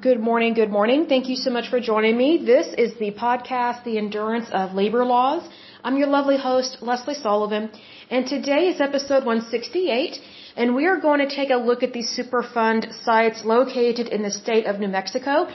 Good 0.00 0.20
morning, 0.20 0.54
good 0.54 0.70
morning. 0.70 1.06
Thank 1.06 1.28
you 1.28 1.34
so 1.34 1.50
much 1.50 1.70
for 1.70 1.80
joining 1.80 2.16
me. 2.16 2.44
This 2.46 2.68
is 2.78 2.94
the 3.00 3.10
podcast, 3.10 3.82
The 3.82 3.98
Endurance 3.98 4.48
of 4.52 4.72
Labor 4.72 5.04
Laws. 5.04 5.42
I'm 5.82 5.96
your 5.96 6.06
lovely 6.06 6.38
host, 6.38 6.76
Lesley 6.80 7.14
Sullivan, 7.14 7.68
and 8.08 8.24
today 8.24 8.68
is 8.68 8.80
episode 8.80 9.24
168, 9.24 10.20
and 10.56 10.76
we 10.76 10.86
are 10.86 11.00
going 11.00 11.18
to 11.18 11.34
take 11.34 11.50
a 11.50 11.56
look 11.56 11.82
at 11.82 11.92
these 11.92 12.16
Superfund 12.16 12.94
sites 13.02 13.44
located 13.44 14.06
in 14.06 14.22
the 14.22 14.30
state 14.30 14.66
of 14.66 14.78
New 14.78 14.86
Mexico. 14.86 15.48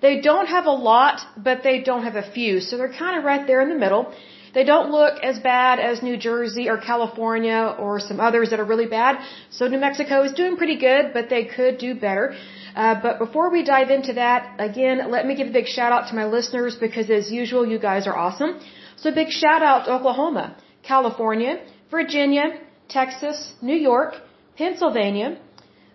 They 0.00 0.22
don't 0.22 0.46
have 0.46 0.64
a 0.64 0.76
lot, 0.92 1.20
but 1.36 1.62
they 1.62 1.82
don't 1.82 2.04
have 2.04 2.16
a 2.16 2.30
few, 2.30 2.60
so 2.60 2.78
they're 2.78 2.96
kind 3.04 3.18
of 3.18 3.24
right 3.24 3.46
there 3.46 3.60
in 3.60 3.68
the 3.68 3.80
middle. 3.84 4.14
They 4.52 4.64
don't 4.64 4.90
look 4.90 5.20
as 5.22 5.38
bad 5.38 5.78
as 5.78 6.02
New 6.02 6.16
Jersey 6.16 6.68
or 6.68 6.76
California 6.78 7.74
or 7.78 8.00
some 8.00 8.18
others 8.20 8.50
that 8.50 8.58
are 8.58 8.64
really 8.64 8.86
bad. 8.86 9.20
So 9.50 9.68
New 9.68 9.78
Mexico 9.78 10.22
is 10.22 10.32
doing 10.32 10.56
pretty 10.56 10.78
good, 10.78 11.12
but 11.12 11.28
they 11.28 11.44
could 11.44 11.78
do 11.78 11.94
better. 11.94 12.34
Uh, 12.74 12.94
but 13.02 13.18
before 13.18 13.50
we 13.50 13.62
dive 13.64 13.90
into 13.90 14.14
that, 14.14 14.56
again, 14.58 15.10
let 15.10 15.26
me 15.26 15.34
give 15.34 15.48
a 15.48 15.52
big 15.52 15.66
shout 15.66 15.92
out 15.92 16.08
to 16.08 16.14
my 16.14 16.26
listeners 16.26 16.76
because 16.76 17.10
as 17.10 17.30
usual, 17.30 17.66
you 17.66 17.78
guys 17.78 18.06
are 18.06 18.16
awesome. 18.16 18.60
So 18.96 19.12
big 19.12 19.30
shout 19.30 19.62
out 19.62 19.86
to 19.86 19.92
Oklahoma, 19.92 20.56
California, 20.82 21.60
Virginia, 21.90 22.60
Texas, 22.88 23.54
New 23.62 23.76
York, 23.76 24.14
Pennsylvania, 24.56 25.38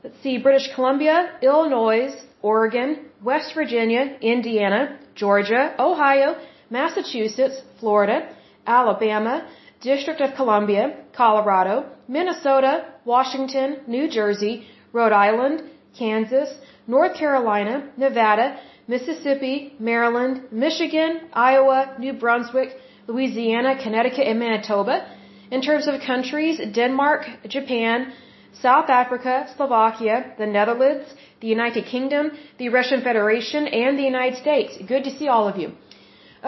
let's 0.04 0.20
see, 0.24 0.38
British 0.38 0.74
Columbia, 0.74 1.38
Illinois, 1.42 2.16
Oregon, 2.42 3.06
West 3.24 3.54
Virginia, 3.54 4.18
Indiana, 4.22 5.00
Georgia, 5.14 5.76
Ohio, 5.80 6.36
Massachusetts, 6.70 7.62
Florida, 7.80 8.35
Alabama, 8.66 9.48
District 9.82 10.22
of 10.22 10.36
Columbia, 10.36 10.98
Colorado, 11.14 11.86
Minnesota, 12.08 12.86
Washington, 13.06 13.82
New 13.88 14.10
Jersey, 14.10 14.68
Rhode 14.94 15.12
Island, 15.12 15.64
Kansas, 15.98 16.50
North 16.88 17.16
Carolina, 17.16 17.90
Nevada, 17.98 18.60
Mississippi, 18.88 19.74
Maryland, 19.80 20.44
Michigan, 20.52 21.22
Iowa, 21.34 21.96
New 22.00 22.14
Brunswick, 22.14 22.78
Louisiana, 23.08 23.82
Connecticut, 23.82 24.28
and 24.28 24.40
Manitoba. 24.40 25.06
In 25.52 25.62
terms 25.62 25.88
of 25.88 26.02
countries, 26.02 26.60
Denmark, 26.74 27.26
Japan, 27.48 28.14
South 28.62 28.90
Africa, 28.90 29.48
Slovakia, 29.56 30.34
the 30.38 30.46
Netherlands, 30.46 31.14
the 31.42 31.48
United 31.48 31.86
Kingdom, 31.86 32.32
the 32.58 32.70
Russian 32.70 33.02
Federation, 33.02 33.68
and 33.68 33.98
the 34.00 34.04
United 34.04 34.40
States. 34.40 34.78
Good 34.88 35.04
to 35.04 35.12
see 35.18 35.28
all 35.28 35.48
of 35.48 35.58
you. 35.58 35.72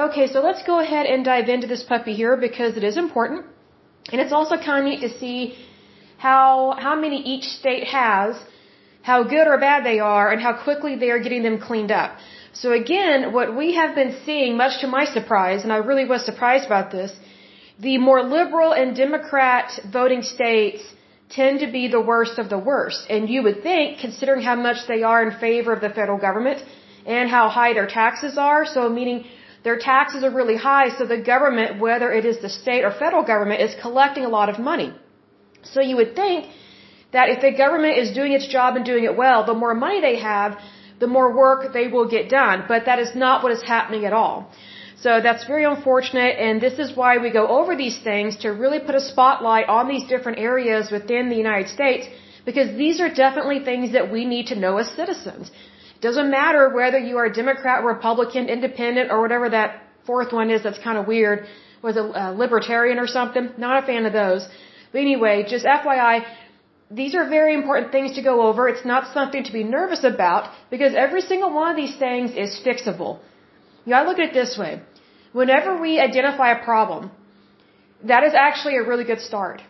Okay, 0.06 0.28
so 0.32 0.42
let's 0.42 0.62
go 0.62 0.80
ahead 0.80 1.08
and 1.08 1.26
dive 1.26 1.50
into 1.50 1.66
this 1.66 1.82
puppy 1.82 2.14
here 2.14 2.38
because 2.38 2.78
it 2.78 2.84
is 2.84 2.98
important. 2.98 3.48
And 4.12 4.22
it's 4.22 4.32
also 4.32 4.56
kind 4.56 4.80
of 4.80 4.86
neat 4.90 5.02
to 5.02 5.18
see 5.18 5.58
how, 6.20 6.76
how 6.78 6.96
many 6.96 7.18
each 7.34 7.46
state 7.46 7.86
has 7.88 8.36
how 9.10 9.24
good 9.24 9.48
or 9.52 9.58
bad 9.58 9.86
they 9.86 10.00
are, 10.00 10.26
and 10.32 10.42
how 10.46 10.54
quickly 10.68 10.94
they 11.02 11.10
are 11.12 11.22
getting 11.26 11.44
them 11.48 11.58
cleaned 11.68 11.94
up. 12.04 12.12
So 12.62 12.74
again, 12.74 13.32
what 13.38 13.56
we 13.60 13.68
have 13.76 13.96
been 13.96 14.14
seeing, 14.26 14.58
much 14.58 14.82
to 14.82 14.88
my 14.88 15.06
surprise, 15.06 15.64
and 15.64 15.72
I 15.78 15.78
really 15.90 16.08
was 16.14 16.26
surprised 16.26 16.66
about 16.66 16.92
this, 16.92 17.12
the 17.88 17.98
more 18.08 18.22
liberal 18.38 18.74
and 18.74 18.98
Democrat 19.06 19.80
voting 19.98 20.24
states 20.36 20.84
tend 21.30 21.62
to 21.66 21.72
be 21.78 21.88
the 21.88 22.04
worst 22.12 22.38
of 22.38 22.50
the 22.50 22.62
worst. 22.72 23.02
And 23.10 23.30
you 23.30 23.44
would 23.44 23.64
think, 23.64 24.00
considering 24.06 24.42
how 24.50 24.58
much 24.68 24.80
they 24.92 25.02
are 25.04 25.22
in 25.28 25.32
favor 25.40 25.72
of 25.72 25.82
the 25.86 25.94
federal 26.00 26.20
government 26.28 26.60
and 27.06 27.30
how 27.30 27.48
high 27.48 27.74
their 27.74 27.88
taxes 27.88 28.38
are, 28.38 28.66
so 28.66 28.90
meaning 28.90 29.26
their 29.64 29.78
taxes 29.78 30.24
are 30.24 30.34
really 30.40 30.58
high, 30.58 30.90
so 30.98 31.06
the 31.06 31.22
government, 31.34 31.80
whether 31.80 32.12
it 32.12 32.26
is 32.26 32.38
the 32.40 32.50
state 32.50 32.84
or 32.84 32.92
federal 32.92 33.24
government, 33.24 33.62
is 33.62 33.76
collecting 33.82 34.26
a 34.26 34.30
lot 34.30 34.50
of 34.50 34.60
money. 34.60 34.94
So 35.64 35.82
you 35.82 35.96
would 35.98 36.16
think 36.16 36.48
that 37.12 37.30
if 37.30 37.42
the 37.42 37.52
government 37.52 37.98
is 37.98 38.12
doing 38.12 38.32
its 38.34 38.48
job 38.48 38.76
and 38.76 38.86
doing 38.86 39.04
it 39.04 39.16
well, 39.16 39.46
the 39.46 39.54
more 39.54 39.74
money 39.74 40.00
they 40.02 40.20
have, 40.20 40.58
the 41.00 41.08
more 41.08 41.36
work 41.36 41.74
they 41.74 41.88
will 41.88 42.08
get 42.08 42.30
done. 42.30 42.66
But 42.68 42.86
that 42.86 43.00
is 43.00 43.16
not 43.16 43.44
what 43.44 43.52
is 43.52 43.62
happening 43.62 44.06
at 44.06 44.14
all. 44.14 44.52
So 45.00 45.22
that's 45.22 45.46
very 45.46 45.64
unfortunate, 45.64 46.34
and 46.40 46.60
this 46.60 46.80
is 46.80 46.96
why 47.00 47.18
we 47.20 47.30
go 47.30 47.48
over 47.48 47.76
these 47.76 48.00
things 48.00 48.38
to 48.38 48.50
really 48.50 48.80
put 48.80 48.96
a 48.96 49.00
spotlight 49.00 49.68
on 49.70 49.88
these 49.88 50.06
different 50.14 50.40
areas 50.40 50.90
within 50.92 51.30
the 51.30 51.36
United 51.36 51.70
States, 51.70 52.08
because 52.46 52.76
these 52.78 53.00
are 53.00 53.10
definitely 53.26 53.60
things 53.60 53.92
that 53.94 54.12
we 54.12 54.26
need 54.26 54.48
to 54.48 54.56
know 54.64 54.78
as 54.78 54.88
citizens. 55.02 55.52
Doesn't 56.02 56.30
matter 56.30 56.70
whether 56.70 57.00
you 57.00 57.18
are 57.18 57.26
a 57.26 57.34
Democrat, 57.34 57.84
Republican, 57.84 58.50
Independent, 58.50 59.12
or 59.12 59.22
whatever 59.22 59.50
that 59.50 59.84
fourth 60.06 60.32
one 60.32 60.50
is 60.52 60.64
that's 60.64 60.80
kind 60.80 60.98
of 60.98 61.08
weird. 61.08 61.46
Was 61.82 61.96
it 61.98 62.06
uh, 62.16 62.32
Libertarian 62.32 63.00
or 63.00 63.08
something? 63.08 63.50
Not 63.58 63.84
a 63.84 63.86
fan 63.86 64.06
of 64.06 64.14
those. 64.14 64.48
But 64.92 65.02
anyway, 65.02 65.46
just 65.48 65.66
FYI, 65.66 66.26
these 66.90 67.16
are 67.16 67.28
very 67.30 67.54
important 67.54 67.92
things 67.92 68.16
to 68.16 68.22
go 68.22 68.42
over. 68.48 68.68
It's 68.70 68.86
not 68.86 69.14
something 69.14 69.44
to 69.44 69.52
be 69.52 69.64
nervous 69.64 70.04
about 70.04 70.52
because 70.70 70.94
every 70.96 71.22
single 71.22 71.52
one 71.54 71.72
of 71.72 71.78
these 71.78 71.96
things 71.98 72.32
is 72.32 72.60
fixable. 72.66 73.20
You 73.86 73.92
gotta 73.92 74.08
look 74.10 74.20
at 74.20 74.30
it 74.30 74.34
this 74.34 74.58
way. 74.58 74.82
Whenever 75.34 75.80
we 75.80 76.00
identify 76.00 76.52
a 76.52 76.64
problem, 76.64 77.12
that 78.04 78.24
is 78.24 78.34
actually 78.34 78.76
a 78.78 78.84
really 78.84 79.04
good 79.04 79.20
start. 79.20 79.62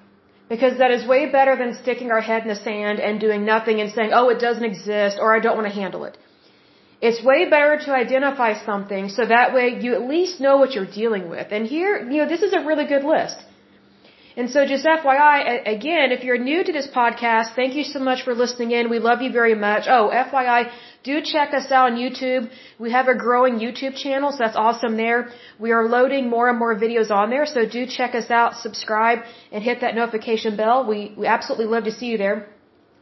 Because 0.49 0.77
that 0.77 0.91
is 0.91 1.05
way 1.05 1.29
better 1.29 1.55
than 1.57 1.73
sticking 1.81 2.09
our 2.11 2.21
head 2.21 2.43
in 2.43 2.47
the 2.47 2.55
sand 2.55 2.99
and 2.99 3.19
doing 3.19 3.43
nothing 3.45 3.81
and 3.81 3.91
saying, 3.91 4.11
oh, 4.13 4.29
it 4.29 4.39
doesn't 4.39 4.63
exist 4.63 5.17
or 5.19 5.35
I 5.35 5.39
don't 5.39 5.57
want 5.59 5.67
to 5.67 5.77
handle 5.81 6.05
it. 6.05 6.17
It's 7.01 7.21
way 7.23 7.49
better 7.49 7.77
to 7.85 7.91
identify 7.93 8.51
something 8.65 9.09
so 9.09 9.25
that 9.25 9.53
way 9.53 9.79
you 9.81 9.93
at 9.93 10.03
least 10.15 10.39
know 10.39 10.57
what 10.57 10.73
you're 10.73 10.93
dealing 11.01 11.29
with. 11.29 11.47
And 11.51 11.67
here, 11.67 11.91
you 12.11 12.17
know, 12.21 12.27
this 12.27 12.41
is 12.41 12.53
a 12.53 12.61
really 12.69 12.87
good 12.93 13.03
list. 13.03 13.37
And 14.39 14.51
so 14.53 14.59
just 14.71 14.85
FYI, 14.85 15.67
again, 15.75 16.11
if 16.15 16.23
you're 16.23 16.37
new 16.37 16.63
to 16.63 16.71
this 16.71 16.87
podcast, 16.95 17.55
thank 17.55 17.73
you 17.77 17.83
so 17.83 17.99
much 18.07 18.19
for 18.25 18.35
listening 18.35 18.69
in. 18.77 18.91
We 18.95 18.99
love 18.99 19.23
you 19.23 19.31
very 19.31 19.55
much. 19.55 19.85
Oh, 19.95 20.11
FYI, 20.13 20.69
do 21.03 21.15
check 21.23 21.55
us 21.59 21.71
out 21.71 21.85
on 21.91 21.97
YouTube. 21.97 22.43
We 22.77 22.91
have 22.91 23.07
a 23.07 23.15
growing 23.15 23.55
YouTube 23.65 23.95
channel, 24.03 24.31
so 24.31 24.37
that's 24.43 24.59
awesome 24.67 24.95
there. 24.95 25.19
We 25.57 25.71
are 25.71 25.87
loading 25.87 26.29
more 26.29 26.47
and 26.51 26.59
more 26.59 26.75
videos 26.75 27.09
on 27.09 27.31
there, 27.31 27.47
so 27.47 27.67
do 27.77 27.87
check 27.87 28.13
us 28.13 28.29
out, 28.29 28.57
subscribe, 28.57 29.19
and 29.51 29.63
hit 29.63 29.81
that 29.81 29.95
notification 29.95 30.55
bell. 30.55 30.85
We, 30.85 30.99
we 31.17 31.25
absolutely 31.25 31.65
love 31.65 31.85
to 31.85 31.91
see 31.99 32.09
you 32.11 32.19
there. 32.19 32.47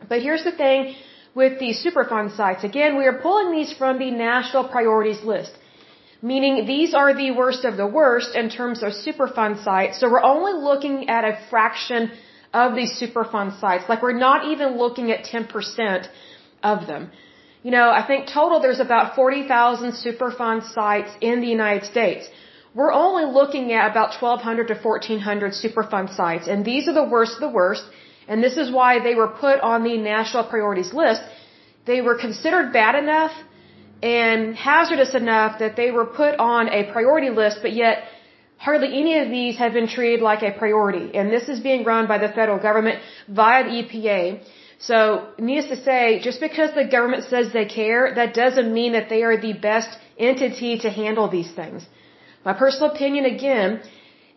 But 0.07 0.21
here's 0.21 0.45
the 0.45 0.53
thing 0.63 0.95
with 1.41 1.59
the 1.59 1.71
Superfund 1.83 2.37
sites. 2.37 2.63
Again, 2.63 2.97
we 2.97 3.05
are 3.07 3.19
pulling 3.27 3.51
these 3.51 3.73
from 3.73 3.99
the 3.99 4.09
National 4.09 4.63
Priorities 4.69 5.21
List 5.21 5.51
meaning 6.31 6.53
these 6.73 6.91
are 7.01 7.11
the 7.23 7.31
worst 7.39 7.65
of 7.69 7.73
the 7.81 7.89
worst 7.99 8.31
in 8.41 8.47
terms 8.59 8.79
of 8.85 8.89
Superfund 9.05 9.55
sites. 9.67 9.99
So 9.99 10.09
we're 10.13 10.27
only 10.35 10.53
looking 10.69 10.97
at 11.17 11.23
a 11.31 11.33
fraction 11.51 12.01
of 12.61 12.75
these 12.77 12.93
Superfund 13.01 13.59
sites. 13.63 13.83
Like 13.91 14.01
we're 14.05 14.21
not 14.29 14.39
even 14.53 14.69
looking 14.83 15.07
at 15.15 15.19
10% 15.25 16.07
of 16.71 16.87
them. 16.89 17.03
You 17.65 17.71
know, 17.75 17.87
I 17.99 18.01
think 18.09 18.27
total 18.39 18.59
there's 18.65 18.83
about 18.89 19.15
40,000 19.15 19.91
Superfund 20.05 20.61
sites 20.77 21.11
in 21.29 21.41
the 21.43 21.51
United 21.59 21.85
States. 21.93 22.27
We're 22.79 22.95
only 23.05 23.25
looking 23.39 23.65
at 23.77 23.85
about 23.91 24.09
1,200 24.21 24.67
to 24.73 24.77
1,400 24.87 25.53
Superfund 25.63 26.09
sites, 26.21 26.47
and 26.47 26.65
these 26.71 26.87
are 26.89 26.97
the 27.01 27.09
worst 27.15 27.33
of 27.37 27.43
the 27.47 27.55
worst. 27.61 27.85
And 28.27 28.43
this 28.47 28.57
is 28.63 28.71
why 28.79 28.91
they 29.07 29.15
were 29.21 29.31
put 29.45 29.59
on 29.71 29.83
the 29.89 29.97
national 30.13 30.43
priorities 30.53 30.91
list. 31.01 31.21
They 31.91 32.01
were 32.07 32.17
considered 32.25 32.73
bad 32.73 32.95
enough 33.03 33.33
and 34.01 34.55
hazardous 34.55 35.13
enough 35.15 35.59
that 35.59 35.75
they 35.75 35.91
were 35.91 36.05
put 36.05 36.39
on 36.39 36.69
a 36.69 36.91
priority 36.91 37.29
list, 37.29 37.59
but 37.61 37.73
yet 37.73 38.03
hardly 38.57 38.87
any 39.01 39.17
of 39.19 39.29
these 39.29 39.57
have 39.57 39.73
been 39.73 39.87
treated 39.87 40.21
like 40.21 40.41
a 40.43 40.51
priority. 40.51 41.15
And 41.17 41.31
this 41.31 41.47
is 41.49 41.59
being 41.59 41.83
run 41.83 42.07
by 42.07 42.17
the 42.17 42.29
federal 42.29 42.59
government 42.59 42.99
via 43.27 43.63
the 43.63 43.83
EPA. 43.83 44.43
So, 44.77 45.29
needless 45.39 45.69
to 45.69 45.83
say, 45.83 46.19
just 46.19 46.39
because 46.41 46.73
the 46.75 46.85
government 46.85 47.23
says 47.29 47.53
they 47.53 47.65
care, 47.65 48.13
that 48.13 48.33
doesn't 48.33 48.73
mean 48.73 48.91
that 48.91 49.07
they 49.09 49.23
are 49.23 49.37
the 49.39 49.53
best 49.53 49.97
entity 50.17 50.77
to 50.79 50.89
handle 50.89 51.29
these 51.29 51.51
things. 51.51 51.85
My 52.43 52.53
personal 52.53 52.91
opinion, 52.91 53.25
again, 53.25 53.81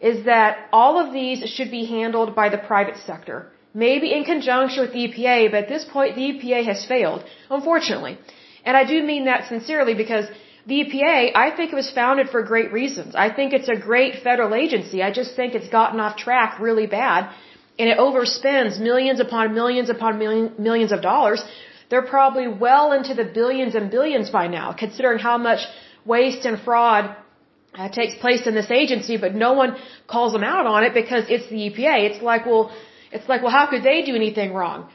is 0.00 0.24
that 0.24 0.68
all 0.72 0.98
of 0.98 1.12
these 1.12 1.38
should 1.54 1.70
be 1.70 1.84
handled 1.84 2.34
by 2.34 2.48
the 2.48 2.58
private 2.58 2.98
sector. 2.98 3.50
Maybe 3.74 4.12
in 4.12 4.24
conjunction 4.24 4.82
with 4.82 4.92
the 4.92 5.02
EPA, 5.08 5.50
but 5.50 5.64
at 5.64 5.68
this 5.68 5.84
point 5.84 6.14
the 6.14 6.26
EPA 6.32 6.64
has 6.64 6.86
failed, 6.86 7.24
unfortunately. 7.50 8.18
And 8.68 8.76
I 8.76 8.84
do 8.92 8.96
mean 9.10 9.24
that 9.30 9.48
sincerely 9.52 9.94
because 10.04 10.26
the 10.70 10.76
EPA, 10.82 11.18
I 11.44 11.48
think 11.56 11.72
it 11.72 11.78
was 11.82 11.90
founded 11.98 12.26
for 12.32 12.40
great 12.52 12.70
reasons. 12.80 13.14
I 13.26 13.28
think 13.36 13.54
it's 13.58 13.70
a 13.76 13.78
great 13.90 14.16
federal 14.26 14.54
agency. 14.64 14.98
I 15.02 15.10
just 15.20 15.30
think 15.38 15.54
it's 15.58 15.70
gotten 15.76 16.00
off 16.04 16.16
track 16.24 16.60
really 16.66 16.86
bad 16.86 17.30
and 17.78 17.88
it 17.92 17.96
overspends 18.06 18.78
millions 18.88 19.20
upon 19.20 19.54
millions 19.60 19.88
upon 19.88 20.18
million, 20.18 20.52
millions 20.58 20.92
of 20.96 21.00
dollars. 21.00 21.40
They're 21.88 22.10
probably 22.16 22.48
well 22.66 22.92
into 22.98 23.14
the 23.20 23.24
billions 23.38 23.74
and 23.74 23.90
billions 23.90 24.28
by 24.38 24.48
now, 24.48 24.66
considering 24.84 25.18
how 25.28 25.38
much 25.38 25.62
waste 26.04 26.44
and 26.44 26.60
fraud 26.60 27.16
uh, 27.74 27.88
takes 27.88 28.14
place 28.24 28.46
in 28.46 28.54
this 28.60 28.70
agency, 28.70 29.16
but 29.16 29.34
no 29.46 29.54
one 29.62 29.76
calls 30.06 30.34
them 30.34 30.44
out 30.44 30.66
on 30.66 30.84
it 30.84 30.92
because 30.92 31.24
it's 31.30 31.48
the 31.48 31.60
EPA. 31.68 31.96
It's 32.10 32.22
like, 32.30 32.44
well, 32.44 32.70
it's 33.12 33.28
like, 33.30 33.40
well, 33.42 33.56
how 33.60 33.66
could 33.70 33.82
they 33.82 34.02
do 34.02 34.14
anything 34.14 34.52
wrong? 34.52 34.90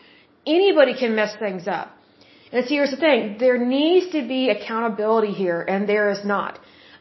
Anybody 0.45 0.93
can 0.93 1.15
mess 1.15 1.35
things 1.45 1.67
up. 1.67 1.89
And 2.53 2.65
here's 2.73 2.91
the 2.95 3.01
thing. 3.07 3.37
There 3.45 3.57
needs 3.57 4.05
to 4.15 4.21
be 4.33 4.41
accountability 4.55 5.33
here, 5.43 5.59
and 5.73 5.89
there 5.93 6.07
is 6.15 6.23
not. 6.33 6.59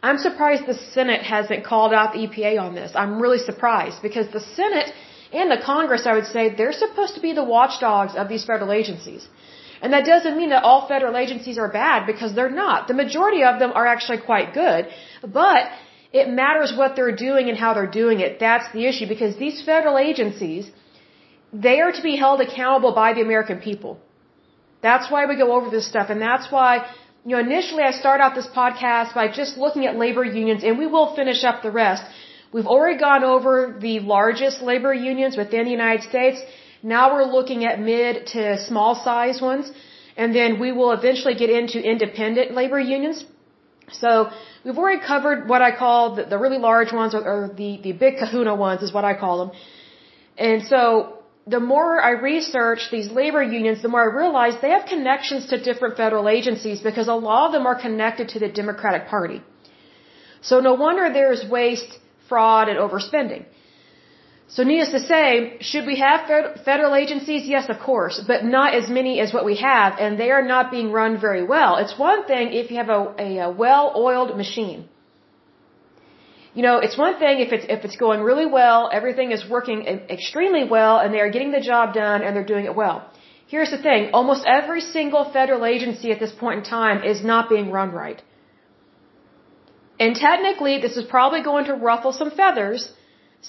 I'm 0.09 0.19
surprised 0.29 0.63
the 0.67 0.81
Senate 0.99 1.23
hasn't 1.35 1.63
called 1.71 1.93
out 1.99 2.15
the 2.15 2.21
EPA 2.27 2.53
on 2.67 2.75
this. 2.75 2.91
I'm 3.03 3.15
really 3.25 3.43
surprised 3.51 3.99
because 4.07 4.29
the 4.39 4.45
Senate 4.61 4.89
and 5.41 5.51
the 5.55 5.61
Congress, 5.73 6.07
I 6.11 6.15
would 6.19 6.31
say, 6.37 6.43
they're 6.61 6.79
supposed 6.85 7.15
to 7.19 7.23
be 7.27 7.33
the 7.41 7.45
watchdogs 7.45 8.15
of 8.23 8.29
these 8.33 8.45
federal 8.51 8.73
agencies. 8.81 9.29
And 9.83 9.93
that 9.93 10.05
doesn't 10.13 10.37
mean 10.41 10.51
that 10.55 10.63
all 10.69 10.81
federal 10.89 11.17
agencies 11.25 11.59
are 11.59 11.69
bad 11.69 12.07
because 12.13 12.35
they're 12.35 12.57
not. 12.65 12.89
The 12.89 12.99
majority 13.05 13.43
of 13.51 13.59
them 13.63 13.73
are 13.81 13.87
actually 13.95 14.21
quite 14.31 14.55
good. 14.55 14.89
But 15.41 15.71
it 16.21 16.29
matters 16.43 16.73
what 16.81 16.97
they're 16.97 17.19
doing 17.29 17.49
and 17.51 17.59
how 17.65 17.75
they're 17.75 17.95
doing 18.03 18.21
it. 18.21 18.39
That's 18.47 18.71
the 18.73 18.87
issue 18.91 19.07
because 19.15 19.37
these 19.37 19.61
federal 19.73 19.99
agencies, 19.99 20.71
they 21.67 21.81
are 21.81 21.93
to 21.93 22.03
be 22.11 22.17
held 22.17 22.41
accountable 22.41 22.95
by 22.95 23.13
the 23.13 23.23
American 23.29 23.61
people. 23.61 23.99
That's 24.83 25.11
why 25.11 25.27
we 25.27 25.37
go 25.37 25.53
over 25.57 25.71
this 25.71 25.87
stuff 25.87 26.11
and 26.11 26.21
that's 26.21 26.51
why 26.51 26.73
you 27.25 27.37
know, 27.37 27.39
initially 27.39 27.85
I 27.85 27.93
start 27.93 28.21
out 28.21 28.35
this 28.35 28.49
podcast 28.49 29.15
by 29.15 29.29
just 29.29 29.57
looking 29.57 29.87
at 29.87 29.97
labor 29.97 30.25
unions 30.25 30.65
and 30.65 30.77
we 30.79 30.87
will 30.87 31.15
finish 31.15 31.45
up 31.45 31.63
the 31.63 31.71
rest. 31.71 32.03
We've 32.53 32.67
already 32.67 32.99
gone 32.99 33.25
over 33.25 33.77
the 33.81 34.01
largest 34.01 34.61
labor 34.61 34.93
unions 34.93 35.37
within 35.37 35.65
the 35.65 35.71
United 35.71 36.03
States. 36.09 36.41
Now 36.83 37.15
we're 37.15 37.31
looking 37.37 37.65
at 37.65 37.79
mid 37.81 38.27
to 38.35 38.59
small 38.67 38.95
size 38.97 39.41
ones. 39.41 39.71
And 40.17 40.35
then 40.35 40.61
we 40.61 40.73
will 40.73 40.93
eventually 40.93 41.35
get 41.35 41.49
into 41.49 41.79
independent 41.81 42.53
labor 42.53 42.79
unions. 42.79 43.25
So 43.93 44.31
we've 44.65 44.77
already 44.77 45.01
covered 45.01 45.49
what 45.49 45.63
I 45.63 45.75
call 45.75 46.17
the, 46.17 46.25
the 46.25 46.39
really 46.39 46.59
large 46.59 46.93
ones 46.93 47.15
or, 47.15 47.23
or 47.25 47.49
the, 47.57 47.81
the 47.83 47.93
big 47.93 48.19
kahuna 48.19 48.55
ones 48.55 48.83
is 48.83 48.93
what 48.93 49.05
I 49.05 49.15
call 49.15 49.47
them. 49.47 49.57
And 50.37 50.63
so 50.67 51.22
the 51.47 51.61
more 51.61 52.01
I 52.01 52.11
research 52.11 52.91
these 52.91 53.11
labor 53.11 53.43
unions, 53.43 53.83
the 53.83 53.89
more 53.89 54.03
I 54.03 54.15
realize 54.15 54.55
they 54.61 54.71
have 54.71 54.87
connections 54.87 55.47
to 55.47 55.63
different 55.63 55.97
federal 55.97 56.29
agencies 56.29 56.81
because 56.81 57.09
a 57.09 57.15
lot 57.15 57.47
of 57.47 57.53
them 57.53 57.67
are 57.67 57.75
connected 57.75 58.29
to 58.31 58.39
the 58.39 58.49
Democratic 58.49 59.09
Party. 59.09 59.43
So 60.41 60.61
no 60.61 60.75
wonder 60.75 61.13
there's 61.13 61.45
waste, 61.49 61.99
fraud, 62.29 62.69
and 62.69 62.79
overspending. 62.79 63.45
So 64.49 64.65
needless 64.65 64.91
to 64.91 65.01
say, 65.01 65.57
should 65.61 65.87
we 65.87 65.97
have 65.97 66.27
federal 66.65 66.95
agencies? 66.95 67.47
Yes, 67.47 67.69
of 67.71 67.79
course, 67.81 68.23
but 68.27 68.45
not 68.45 68.75
as 68.75 68.89
many 68.89 69.19
as 69.19 69.33
what 69.33 69.45
we 69.45 69.57
have, 69.57 69.99
and 69.99 70.21
they 70.21 70.31
are 70.31 70.43
not 70.43 70.71
being 70.71 70.93
run 70.93 71.19
very 71.19 71.43
well. 71.43 71.77
It's 71.77 71.99
one 71.99 72.27
thing 72.27 72.53
if 72.53 72.71
you 72.71 72.77
have 72.77 72.91
a, 72.91 73.15
a, 73.19 73.39
a 73.39 73.51
well-oiled 73.51 74.37
machine 74.37 74.89
you 76.55 76.63
know, 76.63 76.79
it's 76.79 76.99
one 76.99 77.19
thing 77.19 77.41
if 77.41 77.53
it's 77.53 77.67
if 77.69 77.85
it's 77.87 77.97
going 77.97 78.21
really 78.21 78.47
well, 78.47 78.91
everything 78.93 79.33
is 79.33 79.43
working 79.49 79.87
extremely 80.17 80.65
well, 80.65 80.99
and 80.99 81.15
they 81.15 81.21
are 81.21 81.31
getting 81.31 81.53
the 81.53 81.61
job 81.61 81.95
done 81.95 82.23
and 82.23 82.37
they're 82.37 82.51
doing 82.55 82.67
it 82.67 82.75
well. 82.75 82.97
Here's 83.47 83.71
the 83.71 83.79
thing: 83.87 84.11
almost 84.13 84.45
every 84.47 84.83
single 84.97 85.25
federal 85.39 85.65
agency 85.65 86.11
at 86.13 86.21
this 86.25 86.33
point 86.43 86.59
in 86.61 86.65
time 86.65 87.03
is 87.13 87.25
not 87.33 87.49
being 87.49 87.71
run 87.71 87.93
right. 87.93 88.23
And 89.99 90.17
technically, 90.17 90.79
this 90.85 90.97
is 90.97 91.05
probably 91.17 91.43
going 91.43 91.67
to 91.67 91.75
ruffle 91.75 92.13
some 92.13 92.31
feathers. 92.31 92.93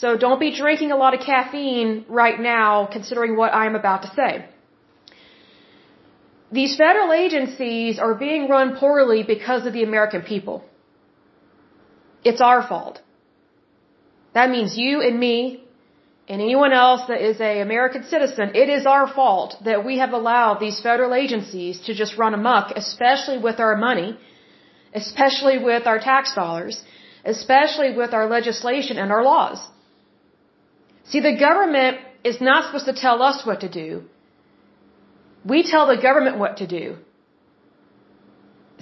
So 0.01 0.17
don't 0.17 0.39
be 0.39 0.51
drinking 0.55 0.91
a 0.91 0.95
lot 1.03 1.13
of 1.13 1.19
caffeine 1.19 2.05
right 2.07 2.39
now, 2.39 2.87
considering 2.91 3.35
what 3.37 3.53
I'm 3.53 3.75
about 3.75 4.01
to 4.03 4.11
say. 4.19 4.45
These 6.51 6.75
federal 6.77 7.11
agencies 7.13 7.99
are 7.99 8.15
being 8.15 8.47
run 8.47 8.75
poorly 8.77 9.23
because 9.23 9.65
of 9.65 9.73
the 9.73 9.83
American 9.83 10.21
people. 10.21 10.63
It's 12.23 12.41
our 12.41 12.61
fault. 12.67 13.01
That 14.33 14.49
means 14.49 14.77
you 14.77 15.01
and 15.01 15.19
me 15.19 15.63
and 16.27 16.41
anyone 16.41 16.73
else 16.73 17.01
that 17.09 17.21
is 17.21 17.39
a 17.41 17.59
American 17.59 18.03
citizen, 18.05 18.51
it 18.55 18.69
is 18.69 18.85
our 18.85 19.07
fault 19.13 19.55
that 19.65 19.85
we 19.85 19.97
have 19.97 20.13
allowed 20.13 20.59
these 20.59 20.79
federal 20.79 21.13
agencies 21.13 21.81
to 21.81 21.93
just 21.93 22.17
run 22.17 22.33
amok, 22.33 22.71
especially 22.83 23.37
with 23.37 23.59
our 23.59 23.75
money, 23.75 24.17
especially 24.93 25.57
with 25.57 25.85
our 25.85 25.99
tax 25.99 26.33
dollars, 26.33 26.81
especially 27.25 27.93
with 27.95 28.13
our 28.13 28.27
legislation 28.29 28.97
and 28.97 29.11
our 29.11 29.23
laws. 29.23 29.59
See, 31.05 31.19
the 31.19 31.37
government 31.37 31.97
is 32.23 32.39
not 32.39 32.65
supposed 32.65 32.85
to 32.85 32.93
tell 32.93 33.21
us 33.21 33.45
what 33.45 33.61
to 33.61 33.69
do. 33.69 34.03
We 35.45 35.63
tell 35.63 35.87
the 35.87 36.01
government 36.01 36.37
what 36.37 36.57
to 36.57 36.67
do. 36.67 36.97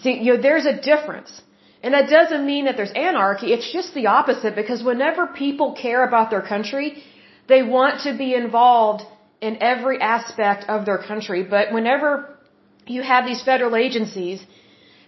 See, 0.04 0.14
you 0.26 0.36
know, 0.36 0.42
there's 0.42 0.66
a 0.66 0.80
difference. 0.80 1.42
And 1.84 1.94
that 1.96 2.10
doesn't 2.10 2.46
mean 2.46 2.66
that 2.66 2.78
there's 2.78 2.92
anarchy. 2.92 3.48
It's 3.54 3.72
just 3.72 3.94
the 3.94 4.08
opposite 4.08 4.56
because 4.56 4.84
whenever 4.84 5.26
people 5.28 5.74
care 5.74 6.04
about 6.04 6.30
their 6.30 6.42
country, 6.42 7.04
they 7.48 7.64
want 7.64 8.02
to 8.02 8.16
be 8.18 8.36
involved 8.36 9.04
in 9.42 9.58
every 9.62 10.00
aspect 10.00 10.70
of 10.70 10.86
their 10.86 11.00
country. 11.00 11.44
But 11.44 11.74
whenever 11.74 12.38
you 12.86 13.02
have 13.02 13.26
these 13.26 13.42
federal 13.44 13.76
agencies 13.76 14.46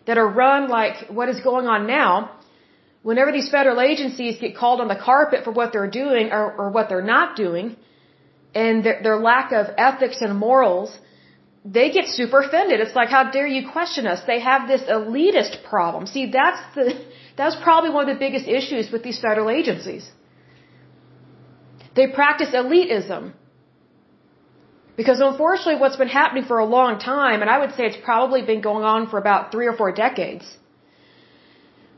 that 0.08 0.18
are 0.18 0.28
run 0.28 0.68
like 0.68 1.08
what 1.10 1.30
is 1.30 1.40
going 1.42 1.68
on 1.68 1.86
now, 1.86 2.32
whenever 3.04 3.32
these 3.32 3.50
federal 3.50 3.80
agencies 3.80 4.40
get 4.40 4.56
called 4.56 4.82
on 4.82 4.88
the 4.88 5.02
carpet 5.10 5.44
for 5.44 5.52
what 5.52 5.72
they're 5.74 5.94
doing 6.04 6.32
or, 6.32 6.46
or 6.60 6.70
what 6.72 6.90
they're 6.90 7.10
not 7.16 7.36
doing, 7.36 7.76
and 8.56 8.84
their, 8.84 9.02
their 9.04 9.18
lack 9.18 9.52
of 9.52 9.68
ethics 9.78 10.22
and 10.22 10.38
morals, 10.38 10.98
they 11.66 11.92
get 11.92 12.08
super 12.08 12.42
offended. 12.42 12.80
It's 12.82 12.96
like, 12.96 13.10
how 13.10 13.32
dare 13.32 13.48
you 13.48 13.70
question 13.70 14.06
us? 14.06 14.22
They 14.28 14.40
have 14.40 14.68
this 14.68 14.82
elitist 14.82 15.64
problem. 15.64 16.08
See, 16.08 16.30
that's 16.32 16.62
the, 16.76 17.06
that's 17.38 17.56
probably 17.56 17.90
one 17.90 18.10
of 18.10 18.14
the 18.16 18.20
biggest 18.20 18.48
issues 18.48 18.92
with 18.92 19.04
these 19.04 19.20
federal 19.20 19.50
agencies. 19.50 20.10
They 21.96 22.08
practice 22.08 22.50
elitism. 22.50 23.34
Because 24.96 25.22
unfortunately 25.22 25.78
what's 25.78 25.96
been 25.96 26.10
happening 26.10 26.44
for 26.44 26.60
a 26.60 26.66
long 26.66 27.00
time, 27.00 27.42
and 27.42 27.50
I 27.50 27.60
would 27.60 27.74
say 27.76 27.86
it's 27.86 28.04
probably 28.04 28.42
been 28.44 28.62
going 28.62 28.84
on 28.84 29.10
for 29.10 29.18
about 29.18 29.52
three 29.52 29.66
or 29.66 29.74
four 29.74 29.92
decades, 29.92 30.46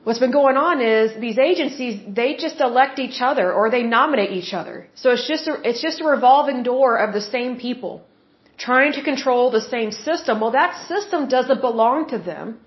what's 0.03 0.19
been 0.19 0.31
going 0.31 0.55
on 0.55 0.79
is 0.79 1.19
these 1.19 1.37
agencies, 1.37 1.99
they 2.07 2.35
just 2.35 2.61
elect 2.61 2.99
each 2.99 3.19
other 3.19 3.51
or 3.51 3.69
they 3.69 3.83
nominate 3.83 4.31
each 4.31 4.53
other. 4.53 4.87
So 4.93 5.09
it's 5.09 5.27
just 5.27 5.47
a, 5.47 5.59
it's 5.63 5.81
just 5.81 5.99
a 5.99 6.05
revolving 6.05 6.63
door 6.63 6.97
of 6.97 7.13
the 7.13 7.21
same 7.21 7.57
people 7.57 8.05
trying 8.57 8.93
to 8.93 9.03
control 9.03 9.51
the 9.51 9.61
same 9.61 9.91
system. 9.91 10.39
Well, 10.39 10.51
that 10.51 10.87
system 10.87 11.27
doesn't 11.27 11.61
belong 11.61 12.09
to 12.09 12.17
them. 12.17 12.59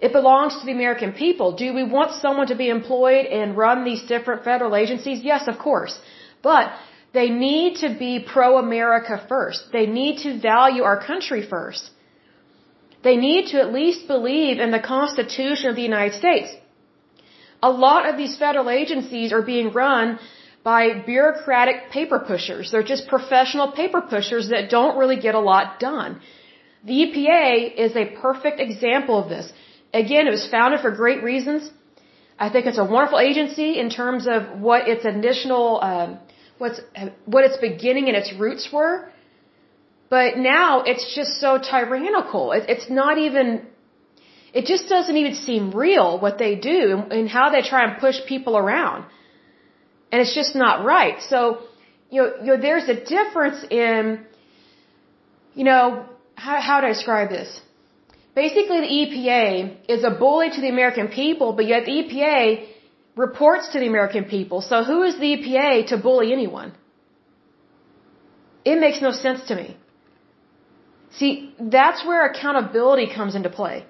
It 0.00 0.12
belongs 0.12 0.58
to 0.58 0.66
the 0.66 0.72
American 0.72 1.12
people. 1.12 1.52
Do 1.56 1.72
we 1.72 1.82
want 1.82 2.12
someone 2.12 2.48
to 2.48 2.54
be 2.54 2.68
employed 2.68 3.26
and 3.26 3.56
run 3.56 3.84
these 3.84 4.02
different 4.02 4.44
federal 4.44 4.76
agencies? 4.76 5.22
Yes, 5.22 5.48
of 5.48 5.58
course. 5.58 5.98
But 6.42 6.72
they 7.12 7.30
need 7.30 7.76
to 7.76 7.88
be 8.04 8.12
pro-America 8.20 9.24
first. 9.28 9.72
They 9.72 9.86
need 9.86 10.18
to 10.24 10.38
value 10.38 10.82
our 10.82 10.98
country 11.02 11.42
first. 11.54 11.90
They 13.02 13.16
need 13.16 13.48
to 13.52 13.60
at 13.60 13.72
least 13.72 14.06
believe 14.06 14.58
in 14.58 14.70
the 14.70 14.80
Constitution 14.80 15.70
of 15.70 15.76
the 15.76 15.82
United 15.82 16.14
States. 16.22 16.50
A 17.62 17.70
lot 17.70 18.08
of 18.08 18.16
these 18.18 18.36
federal 18.36 18.68
agencies 18.68 19.32
are 19.32 19.42
being 19.42 19.72
run 19.72 20.18
by 20.66 20.82
bureaucratic 21.12 21.76
paper 21.96 22.18
pushers. 22.30 22.64
They're 22.72 22.90
just 22.94 23.04
professional 23.16 23.68
paper 23.80 24.00
pushers 24.14 24.48
that 24.52 24.64
don't 24.76 24.94
really 25.00 25.20
get 25.26 25.34
a 25.40 25.44
lot 25.52 25.78
done. 25.78 26.20
The 26.88 26.96
EPA 27.04 27.48
is 27.84 27.92
a 27.94 28.06
perfect 28.24 28.58
example 28.66 29.16
of 29.22 29.28
this. 29.34 29.46
Again, 30.02 30.26
it 30.26 30.32
was 30.38 30.46
founded 30.54 30.80
for 30.80 30.90
great 31.02 31.22
reasons. 31.22 31.70
I 32.44 32.48
think 32.50 32.66
it's 32.70 32.82
a 32.86 32.88
wonderful 32.96 33.20
agency 33.30 33.68
in 33.82 33.90
terms 33.90 34.26
of 34.34 34.40
what 34.66 34.88
its 34.92 35.04
initial, 35.04 35.64
um, 35.90 36.18
what's, 36.58 36.80
what 37.26 37.44
its 37.48 37.58
beginning 37.68 38.08
and 38.08 38.16
its 38.22 38.32
roots 38.44 38.68
were. 38.76 38.94
But 40.16 40.36
now 40.36 40.82
it's 40.90 41.06
just 41.18 41.32
so 41.44 41.50
tyrannical. 41.58 42.50
It, 42.56 42.64
it's 42.74 42.90
not 42.90 43.18
even, 43.18 43.66
it 44.52 44.64
just 44.72 44.88
doesn't 44.88 45.16
even 45.22 45.34
seem 45.48 45.70
real 45.70 46.18
what 46.18 46.38
they 46.38 46.56
do 46.56 46.80
and, 46.94 47.12
and 47.12 47.28
how 47.38 47.50
they 47.50 47.62
try 47.62 47.84
and 47.88 48.00
push 48.06 48.16
people 48.26 48.56
around 48.56 49.04
and 50.16 50.22
it's 50.24 50.34
just 50.34 50.54
not 50.64 50.76
right. 50.82 51.16
So, 51.28 51.38
you 52.10 52.22
know, 52.22 52.28
you 52.42 52.46
know 52.50 52.58
there's 52.66 52.88
a 52.88 52.98
difference 53.16 53.58
in, 53.70 54.24
you 55.58 55.64
know, 55.68 56.06
how, 56.44 56.58
how 56.68 56.76
to 56.84 56.88
describe 56.88 57.28
this? 57.28 57.50
Basically, 58.34 58.80
the 58.86 58.92
EPA 59.00 59.48
is 59.94 60.04
a 60.10 60.12
bully 60.22 60.48
to 60.56 60.60
the 60.62 60.70
American 60.76 61.08
people, 61.08 61.52
but 61.58 61.66
yet 61.72 61.84
the 61.88 61.96
EPA 62.02 62.66
reports 63.24 63.68
to 63.72 63.78
the 63.82 63.88
American 63.94 64.24
people. 64.36 64.62
So 64.70 64.84
who 64.84 65.02
is 65.02 65.18
the 65.24 65.30
EPA 65.36 65.88
to 65.90 65.98
bully 65.98 66.32
anyone? 66.32 66.72
It 68.64 68.80
makes 68.86 69.02
no 69.02 69.12
sense 69.12 69.42
to 69.48 69.54
me. 69.60 69.76
See, 71.18 71.54
that's 71.76 72.06
where 72.06 72.24
accountability 72.30 73.08
comes 73.18 73.34
into 73.34 73.50
play. 73.60 73.84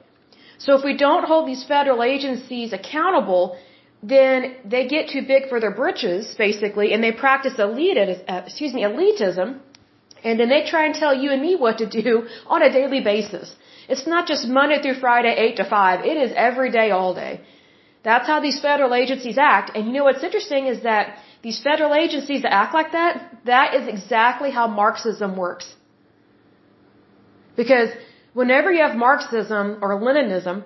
So 0.58 0.74
if 0.78 0.82
we 0.90 0.96
don't 0.96 1.24
hold 1.32 1.46
these 1.46 1.64
federal 1.74 2.02
agencies 2.02 2.72
accountable, 2.72 3.56
then 4.12 4.56
they 4.72 4.82
get 4.94 5.08
too 5.14 5.22
big 5.32 5.48
for 5.50 5.58
their 5.62 5.74
britches, 5.82 6.34
basically, 6.46 6.88
and 6.92 7.02
they 7.02 7.12
practice 7.26 7.54
elitism, 7.66 8.22
uh, 8.32 8.42
excuse 8.46 8.72
me, 8.78 8.82
elitism, 8.90 9.48
and 10.22 10.40
then 10.40 10.48
they 10.54 10.62
try 10.72 10.82
and 10.86 10.94
tell 11.02 11.14
you 11.22 11.30
and 11.34 11.42
me 11.48 11.52
what 11.64 11.78
to 11.82 11.86
do 12.00 12.12
on 12.54 12.62
a 12.68 12.70
daily 12.78 13.00
basis. 13.12 13.54
It's 13.88 14.06
not 14.14 14.26
just 14.32 14.46
Monday 14.58 14.78
through 14.82 14.98
Friday, 15.06 15.34
8 15.48 15.56
to 15.60 15.64
5. 15.64 16.04
It 16.12 16.16
is 16.24 16.32
every 16.48 16.70
day, 16.78 16.88
all 16.90 17.14
day. 17.14 17.40
That's 18.08 18.26
how 18.32 18.38
these 18.46 18.58
federal 18.60 18.94
agencies 18.94 19.38
act. 19.38 19.70
And 19.74 19.86
you 19.86 19.92
know 19.96 20.04
what's 20.08 20.24
interesting 20.28 20.66
is 20.66 20.82
that 20.82 21.18
these 21.42 21.58
federal 21.68 21.92
agencies 21.94 22.42
that 22.42 22.52
act 22.52 22.74
like 22.74 22.92
that, 22.92 23.12
that 23.44 23.74
is 23.78 23.88
exactly 23.88 24.50
how 24.58 24.66
Marxism 24.68 25.36
works. 25.36 25.74
Because 27.56 27.90
whenever 28.34 28.72
you 28.72 28.82
have 28.86 28.96
Marxism 28.96 29.78
or 29.82 29.90
Leninism, 30.06 30.64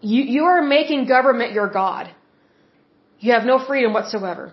you, 0.00 0.22
you 0.22 0.44
are 0.44 0.62
making 0.62 1.06
government 1.06 1.52
your 1.52 1.68
God. 1.68 2.10
You 3.18 3.32
have 3.32 3.44
no 3.44 3.64
freedom 3.64 3.92
whatsoever. 3.92 4.52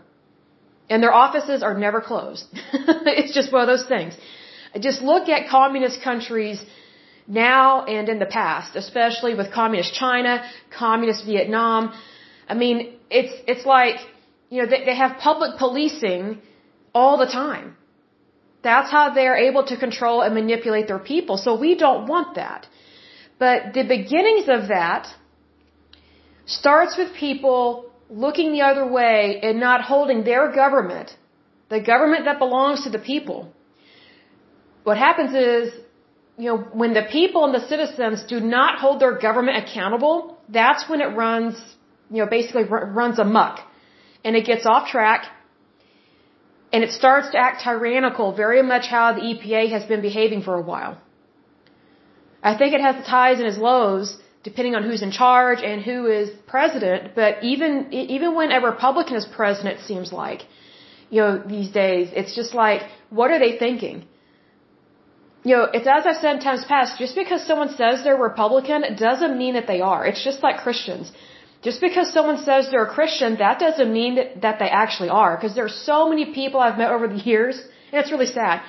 And 0.90 1.02
their 1.02 1.14
offices 1.14 1.64
are 1.64 1.78
never 1.78 2.02
closed. 2.02 2.46
it's 3.20 3.34
just 3.34 3.52
one 3.52 3.62
of 3.62 3.68
those 3.68 3.88
things. 3.88 4.14
Just 4.80 5.02
look 5.02 5.30
at 5.30 5.50
communist 5.50 6.02
countries 6.02 6.64
now 7.28 7.86
and 7.86 8.10
in 8.10 8.20
the 8.20 8.26
past, 8.26 8.76
especially 8.76 9.34
with 9.36 9.52
communist 9.52 9.94
China, 9.94 10.44
communist 10.78 11.26
Vietnam. 11.26 11.94
I 12.48 12.54
mean, 12.54 12.96
it's, 13.10 13.34
it's 13.48 13.66
like, 13.66 13.98
you 14.50 14.62
know, 14.62 14.70
they, 14.70 14.84
they 14.86 14.96
have 14.96 15.18
public 15.20 15.58
policing 15.58 16.42
all 16.94 17.18
the 17.18 17.28
time. 17.28 17.76
That's 18.64 18.90
how 18.90 19.14
they're 19.14 19.38
able 19.50 19.66
to 19.66 19.78
control 19.78 20.22
and 20.22 20.34
manipulate 20.34 20.88
their 20.88 21.00
people. 21.00 21.38
So 21.38 21.60
we 21.60 21.76
don't 21.76 22.08
want 22.08 22.36
that. 22.36 22.68
But 23.40 23.74
the 23.74 23.84
beginnings 23.84 24.48
of 24.48 24.70
that 24.70 25.08
starts 26.46 26.98
with 26.98 27.14
people 27.14 27.92
looking 28.10 28.52
the 28.52 28.62
other 28.62 28.86
way 28.86 29.40
and 29.42 29.60
not 29.60 29.82
holding 29.82 30.24
their 30.24 30.52
government, 30.52 31.16
the 31.70 31.80
government 31.80 32.26
that 32.26 32.40
belongs 32.40 32.84
to 32.84 32.90
the 32.90 33.00
people. 33.00 33.52
What 34.84 34.98
happens 34.98 35.34
is, 35.34 35.74
you 36.38 36.46
know, 36.50 36.58
when 36.74 36.94
the 36.94 37.04
people 37.12 37.46
and 37.46 37.54
the 37.54 37.66
citizens 37.68 38.24
do 38.24 38.40
not 38.40 38.80
hold 38.80 39.00
their 39.00 39.18
government 39.18 39.58
accountable, 39.64 40.38
that's 40.50 40.90
when 40.90 41.00
it 41.02 41.16
runs, 41.16 41.56
you 42.12 42.18
know, 42.24 42.30
basically 42.30 42.64
runs 42.64 43.20
amuck. 43.20 43.60
And 44.26 44.36
it 44.36 44.46
gets 44.46 44.66
off 44.66 44.90
track 44.90 45.26
and 46.74 46.84
it 46.84 46.92
starts 46.92 47.30
to 47.32 47.38
act 47.38 47.64
tyrannical, 47.64 48.34
very 48.34 48.64
much 48.64 48.88
how 48.88 49.14
the 49.14 49.22
EPA 49.22 49.70
has 49.70 49.84
been 49.86 50.02
behaving 50.02 50.42
for 50.42 50.56
a 50.56 50.62
while. 50.62 50.98
I 52.42 52.58
think 52.58 52.74
it 52.74 52.82
has 52.82 52.96
its 52.98 53.08
highs 53.08 53.38
and 53.40 53.48
its 53.48 53.58
lows, 53.58 54.18
depending 54.44 54.76
on 54.76 54.84
who's 54.84 55.02
in 55.02 55.12
charge 55.12 55.60
and 55.70 55.82
who 55.82 56.08
is 56.20 56.30
president. 56.54 57.16
But 57.16 57.44
even 57.52 57.94
even 58.16 58.36
when 58.36 58.52
a 58.52 58.62
Republican 58.72 59.16
is 59.22 59.26
president, 59.26 59.80
it 59.80 59.84
seems 59.92 60.12
like, 60.24 60.42
you 61.10 61.22
know, 61.22 61.34
these 61.56 61.70
days, 61.84 62.10
it's 62.22 62.36
just 62.36 62.54
like, 62.54 62.82
what 63.10 63.32
are 63.32 63.40
they 63.46 63.54
thinking? 63.58 64.06
You 65.50 65.54
know, 65.58 65.66
it's 65.78 65.88
as 65.98 66.06
I've 66.10 66.22
said 66.24 66.36
in 66.38 66.42
times 66.42 66.66
past, 66.74 67.00
just 67.04 67.16
because 67.16 67.46
someone 67.46 67.72
says 67.82 68.04
they're 68.04 68.24
Republican 68.32 68.84
doesn't 69.08 69.38
mean 69.44 69.54
that 69.60 69.68
they 69.68 69.82
are. 69.82 70.06
It's 70.06 70.24
just 70.30 70.42
like 70.48 70.58
Christians. 70.68 71.12
Just 71.68 71.80
because 71.88 72.08
someone 72.12 72.40
says 72.48 72.70
they're 72.72 72.90
a 72.92 72.96
Christian, 73.00 73.38
that 73.38 73.58
doesn't 73.66 73.92
mean 74.00 74.16
that, 74.16 74.42
that 74.46 74.60
they 74.60 74.70
actually 74.84 75.10
are. 75.10 75.36
Because 75.38 75.56
there 75.56 75.66
are 75.72 75.78
so 75.92 76.10
many 76.10 76.26
people 76.40 76.60
I've 76.60 76.78
met 76.78 76.92
over 76.92 77.08
the 77.08 77.22
years, 77.32 77.56
and 77.92 78.02
it's 78.02 78.12
really 78.12 78.32
sad 78.40 78.62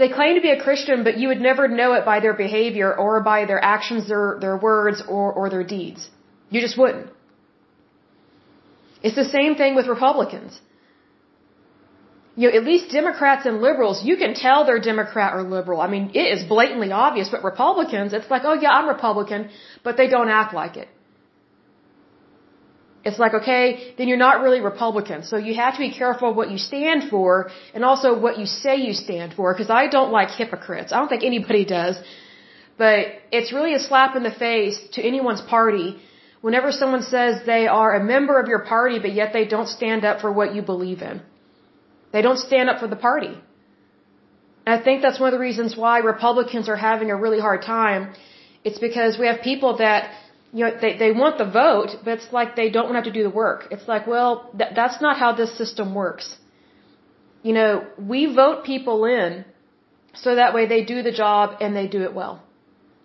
they 0.00 0.08
claim 0.18 0.34
to 0.38 0.44
be 0.48 0.52
a 0.58 0.60
Christian, 0.66 1.04
but 1.08 1.18
you 1.20 1.28
would 1.30 1.42
never 1.50 1.64
know 1.80 1.90
it 1.98 2.04
by 2.10 2.18
their 2.24 2.36
behavior 2.46 2.88
or 3.04 3.12
by 3.32 3.38
their 3.50 3.62
actions, 3.74 4.08
their, 4.12 4.26
their 4.44 4.56
words, 4.68 5.02
or, 5.16 5.26
or 5.38 5.44
their 5.54 5.66
deeds. 5.76 6.08
You 6.54 6.60
just 6.66 6.76
wouldn't. 6.82 7.08
It's 9.02 9.18
the 9.22 9.30
same 9.38 9.54
thing 9.60 9.74
with 9.78 9.86
Republicans. 9.96 10.52
You 12.36 12.44
know, 12.48 12.56
at 12.58 12.64
least 12.64 12.90
Democrats 13.00 13.44
and 13.50 13.60
liberals, 13.68 14.02
you 14.10 14.16
can 14.22 14.32
tell 14.44 14.64
they're 14.64 14.84
Democrat 14.92 15.34
or 15.36 15.42
liberal. 15.42 15.80
I 15.86 15.88
mean, 15.94 16.10
it 16.22 16.26
is 16.34 16.44
blatantly 16.54 16.90
obvious, 16.92 17.28
but 17.34 17.44
Republicans, 17.52 18.12
it's 18.18 18.30
like, 18.34 18.44
oh 18.44 18.56
yeah, 18.64 18.72
I'm 18.78 18.88
Republican, 18.96 19.50
but 19.84 19.96
they 19.98 20.08
don't 20.14 20.30
act 20.40 20.54
like 20.54 20.76
it. 20.82 20.88
It's 23.02 23.18
like, 23.18 23.34
okay, 23.40 23.94
then 23.96 24.08
you're 24.08 24.24
not 24.28 24.42
really 24.42 24.60
Republican. 24.60 25.22
So 25.22 25.36
you 25.38 25.54
have 25.54 25.74
to 25.74 25.80
be 25.80 25.90
careful 25.90 26.34
what 26.34 26.50
you 26.50 26.58
stand 26.58 27.08
for 27.08 27.50
and 27.74 27.84
also 27.84 28.18
what 28.18 28.38
you 28.38 28.46
say 28.46 28.76
you 28.76 28.92
stand 28.92 29.32
for 29.34 29.54
because 29.54 29.70
I 29.70 29.86
don't 29.86 30.12
like 30.12 30.30
hypocrites. 30.30 30.92
I 30.92 30.98
don't 30.98 31.08
think 31.08 31.24
anybody 31.24 31.64
does. 31.64 31.96
But 32.76 33.06
it's 33.32 33.52
really 33.52 33.74
a 33.74 33.78
slap 33.78 34.16
in 34.16 34.22
the 34.22 34.36
face 34.46 34.78
to 34.92 35.02
anyone's 35.02 35.40
party 35.40 35.98
whenever 36.40 36.72
someone 36.72 37.02
says 37.02 37.42
they 37.46 37.66
are 37.66 37.94
a 37.94 38.02
member 38.02 38.38
of 38.40 38.48
your 38.48 38.62
party 38.74 38.98
but 38.98 39.12
yet 39.12 39.32
they 39.32 39.46
don't 39.54 39.68
stand 39.68 40.04
up 40.04 40.20
for 40.20 40.30
what 40.32 40.54
you 40.54 40.62
believe 40.62 41.00
in. 41.00 41.22
They 42.12 42.22
don't 42.22 42.38
stand 42.38 42.68
up 42.68 42.80
for 42.80 42.88
the 42.88 42.96
party. 42.96 43.34
And 44.66 44.80
I 44.80 44.82
think 44.82 45.00
that's 45.00 45.18
one 45.18 45.28
of 45.28 45.32
the 45.38 45.44
reasons 45.48 45.76
why 45.76 45.98
Republicans 45.98 46.68
are 46.68 46.76
having 46.76 47.10
a 47.10 47.16
really 47.16 47.40
hard 47.40 47.62
time. 47.62 48.12
It's 48.62 48.78
because 48.78 49.18
we 49.18 49.26
have 49.26 49.40
people 49.40 49.78
that 49.78 50.10
you 50.52 50.64
know, 50.64 50.72
they, 50.80 50.96
they 50.96 51.12
want 51.12 51.38
the 51.38 51.44
vote, 51.44 51.90
but 52.04 52.18
it's 52.18 52.32
like 52.32 52.56
they 52.56 52.70
don't 52.70 52.84
want 52.84 52.94
to 52.94 53.00
have 53.00 53.12
to 53.12 53.18
do 53.18 53.22
the 53.22 53.36
work. 53.44 53.68
It's 53.70 53.86
like, 53.86 54.06
well, 54.06 54.50
th- 54.58 54.72
that's 54.74 55.00
not 55.00 55.16
how 55.16 55.32
this 55.32 55.56
system 55.56 55.94
works. 55.94 56.36
You 57.42 57.52
know, 57.52 57.86
we 57.98 58.34
vote 58.34 58.64
people 58.64 59.04
in 59.04 59.44
so 60.14 60.34
that 60.34 60.52
way 60.54 60.66
they 60.66 60.84
do 60.84 61.02
the 61.02 61.12
job 61.12 61.58
and 61.60 61.74
they 61.74 61.86
do 61.86 62.02
it 62.02 62.14
well. 62.14 62.42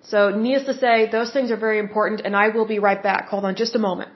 So, 0.01 0.29
needless 0.29 0.65
to 0.65 0.77
say, 0.77 1.09
those 1.09 1.31
things 1.33 1.49
are 1.51 1.57
very 1.57 1.79
important, 1.79 2.21
and 2.23 2.35
I 2.35 2.49
will 2.49 2.67
be 2.67 2.77
right 2.77 3.01
back. 3.01 3.29
Hold 3.29 3.43
on 3.43 3.55
just 3.55 3.73
a 3.75 3.79
moment. 3.79 4.11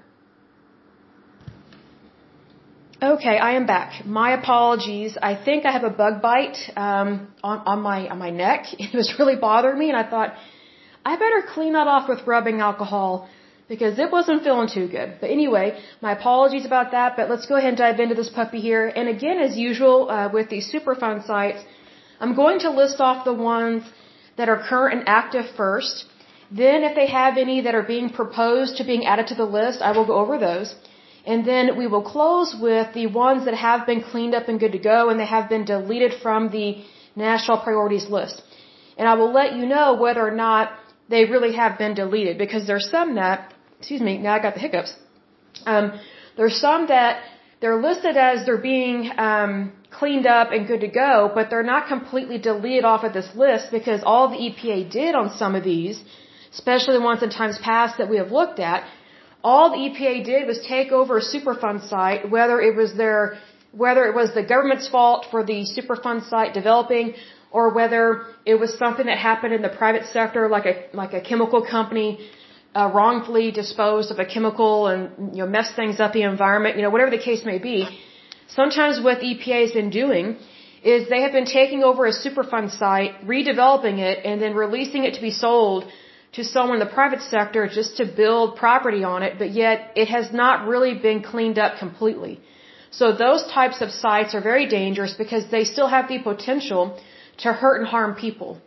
Okay, 3.02 3.38
I 3.38 3.54
am 3.54 3.66
back. 3.66 4.06
My 4.06 4.32
apologies. 4.34 5.18
I 5.22 5.34
think 5.34 5.66
I 5.66 5.72
have 5.72 5.84
a 5.84 5.90
bug 5.90 6.22
bite 6.22 6.58
um, 6.76 7.30
on, 7.42 7.60
on 7.66 7.82
my 7.82 8.08
on 8.10 8.20
my 8.20 8.30
neck. 8.30 8.66
It 8.78 8.94
was 8.94 9.14
really 9.18 9.36
bothering 9.36 9.80
me, 9.80 9.90
and 9.90 9.98
I 9.98 10.08
thought, 10.08 10.36
I 11.06 11.16
better 11.16 11.42
clean 11.54 11.74
that 11.74 11.88
off 11.88 12.10
with 12.10 12.26
rubbing 12.28 12.60
alcohol 12.62 13.30
because 13.68 14.00
it 14.00 14.12
wasn't 14.12 14.44
feeling 14.44 14.68
too 14.68 14.88
good. 14.88 15.10
But 15.22 15.30
anyway, 15.30 15.80
my 16.02 16.12
apologies 16.14 16.66
about 16.66 16.92
that, 16.92 17.16
but 17.16 17.30
let's 17.30 17.46
go 17.46 17.56
ahead 17.56 17.70
and 17.70 17.78
dive 17.78 18.00
into 18.00 18.16
this 18.16 18.30
puppy 18.30 18.60
here. 18.60 18.88
And 18.88 19.08
again, 19.08 19.38
as 19.40 19.58
usual, 19.58 20.10
uh, 20.10 20.30
with 20.34 20.50
these 20.50 20.72
Superfund 20.74 21.26
sites, 21.26 21.62
I'm 22.20 22.36
going 22.36 22.60
to 22.60 22.70
list 22.72 23.00
off 23.00 23.24
the 23.24 23.34
ones 23.34 23.84
that 24.38 24.50
are 24.50 24.60
current 24.70 25.00
and 25.00 25.08
active 25.08 25.46
first. 25.56 26.06
Then 26.52 26.84
if 26.84 26.96
they 26.96 27.08
have 27.08 27.38
any 27.38 27.62
that 27.62 27.76
are 27.76 27.88
being 27.96 28.10
proposed 28.10 28.78
to 28.78 28.84
being 28.84 29.06
added 29.06 29.28
to 29.28 29.36
the 29.36 29.50
list, 29.60 29.82
I 29.82 29.92
will 29.96 30.06
go 30.06 30.18
over 30.24 30.38
those. 30.38 30.74
And 31.26 31.46
then 31.46 31.78
we 31.78 31.86
will 31.86 32.02
close 32.02 32.56
with 32.68 32.94
the 32.94 33.08
ones 33.08 33.46
that 33.46 33.54
have 33.54 33.86
been 33.86 34.02
cleaned 34.02 34.34
up 34.34 34.48
and 34.50 34.60
good 34.60 34.72
to 34.72 34.80
go 34.80 35.10
and 35.10 35.20
they 35.20 35.32
have 35.38 35.48
been 35.48 35.66
deleted 35.66 36.14
from 36.24 36.50
the 36.50 36.84
national 37.16 37.58
priorities 37.60 38.08
list. 38.10 38.42
And 38.98 39.08
I 39.08 39.14
will 39.14 39.32
let 39.32 39.56
you 39.56 39.66
know 39.66 39.88
whether 39.94 40.26
or 40.26 40.36
not 40.48 40.72
they 41.10 41.26
really 41.26 41.54
have 41.54 41.78
been 41.78 41.94
deleted 41.94 42.38
because 42.38 42.68
there's 42.68 42.90
some 42.90 43.16
that, 43.16 43.54
excuse 43.80 44.02
me, 44.02 44.18
now 44.18 44.34
I 44.36 44.40
got 44.40 44.54
the 44.54 44.60
hiccups. 44.60 44.94
Um, 45.66 46.00
there's 46.38 46.58
some 46.68 46.88
that 46.88 47.24
they're 47.62 47.82
listed 47.82 48.16
as 48.16 48.46
they're 48.46 48.66
being 48.76 49.12
um, 49.18 49.74
cleaned 49.92 50.28
up 50.28 50.52
and 50.52 50.68
good 50.68 50.82
to 50.82 50.88
go, 50.88 51.32
but 51.34 51.50
they're 51.50 51.72
not 51.76 51.88
completely 51.88 52.38
deleted 52.38 52.86
off 52.86 53.04
of 53.04 53.14
this 53.14 53.30
list 53.36 53.72
because 53.72 54.02
all 54.04 54.30
the 54.30 54.38
EPA 54.38 54.90
did 54.92 55.16
on 55.16 55.36
some 55.42 55.56
of 55.56 55.64
these, 55.64 56.02
especially 56.54 56.96
the 56.98 57.04
ones 57.04 57.22
in 57.24 57.30
times 57.30 57.58
past 57.62 57.98
that 57.98 58.10
we 58.10 58.18
have 58.18 58.32
looked 58.32 58.60
at, 58.60 58.88
all 59.44 59.72
the 59.72 59.82
EPA 59.88 60.24
did 60.26 60.48
was 60.48 60.60
take 60.68 60.92
over 60.92 61.18
a 61.18 61.22
Superfund 61.22 61.88
site, 61.90 62.30
whether 62.30 62.62
it 62.62 62.76
was 62.76 62.94
their, 62.96 63.40
whether 63.72 64.06
it 64.06 64.16
was 64.16 64.34
the 64.34 64.44
government's 64.44 64.88
fault 64.88 65.26
for 65.32 65.44
the 65.44 65.66
Superfund 65.76 66.30
site 66.30 66.54
developing, 66.54 67.14
or 67.52 67.74
whether 67.74 68.26
it 68.46 68.56
was 68.56 68.78
something 68.78 69.08
that 69.08 69.18
happened 69.18 69.54
in 69.54 69.62
the 69.62 69.70
private 69.70 70.06
sector, 70.08 70.48
like 70.50 70.66
a 70.66 70.76
like 70.94 71.14
a 71.14 71.22
chemical 71.22 71.62
company 71.66 72.30
uh, 72.76 72.92
wrongfully 72.94 73.52
disposed 73.52 74.12
of 74.12 74.20
a 74.20 74.26
chemical 74.26 74.88
and 74.88 75.36
you 75.36 75.42
know 75.44 75.48
messed 75.48 75.76
things 75.76 76.00
up 76.00 76.14
the 76.14 76.24
environment, 76.24 76.76
you 76.78 76.84
know 76.84 76.90
whatever 76.90 77.12
the 77.12 77.24
case 77.30 77.44
may 77.46 77.58
be. 77.58 77.88
Sometimes 78.48 79.02
what 79.02 79.20
EPA 79.20 79.62
has 79.66 79.72
been 79.72 79.90
doing 79.90 80.38
is 80.84 81.10
they 81.10 81.22
have 81.22 81.32
been 81.32 81.46
taking 81.46 81.84
over 81.84 82.06
a 82.06 82.14
Superfund 82.14 82.72
site, 82.78 83.14
redeveloping 83.26 83.98
it, 84.00 84.26
and 84.26 84.42
then 84.42 84.54
releasing 84.56 85.04
it 85.04 85.16
to 85.16 85.22
be 85.22 85.32
sold 85.32 85.84
to 86.34 86.44
someone 86.44 86.80
in 86.80 86.88
the 86.88 86.94
private 86.94 87.22
sector 87.22 87.68
just 87.68 87.98
to 87.98 88.06
build 88.06 88.56
property 88.56 89.04
on 89.04 89.24
it, 89.24 89.38
but 89.40 89.50
yet 89.52 89.92
it 89.96 90.08
has 90.08 90.32
not 90.32 90.68
really 90.68 90.94
been 90.94 91.22
cleaned 91.22 91.58
up 91.58 91.80
completely. 91.80 92.40
So 92.92 93.12
those 93.12 93.44
types 93.52 93.82
of 93.82 93.92
sites 93.92 94.34
are 94.36 94.42
very 94.42 94.68
dangerous 94.68 95.14
because 95.14 95.50
they 95.52 95.64
still 95.64 95.88
have 95.88 96.08
the 96.08 96.20
potential 96.20 97.00
to 97.44 97.54
hurt 97.54 97.80
and 97.80 97.88
harm 97.88 98.16
people. 98.16 98.60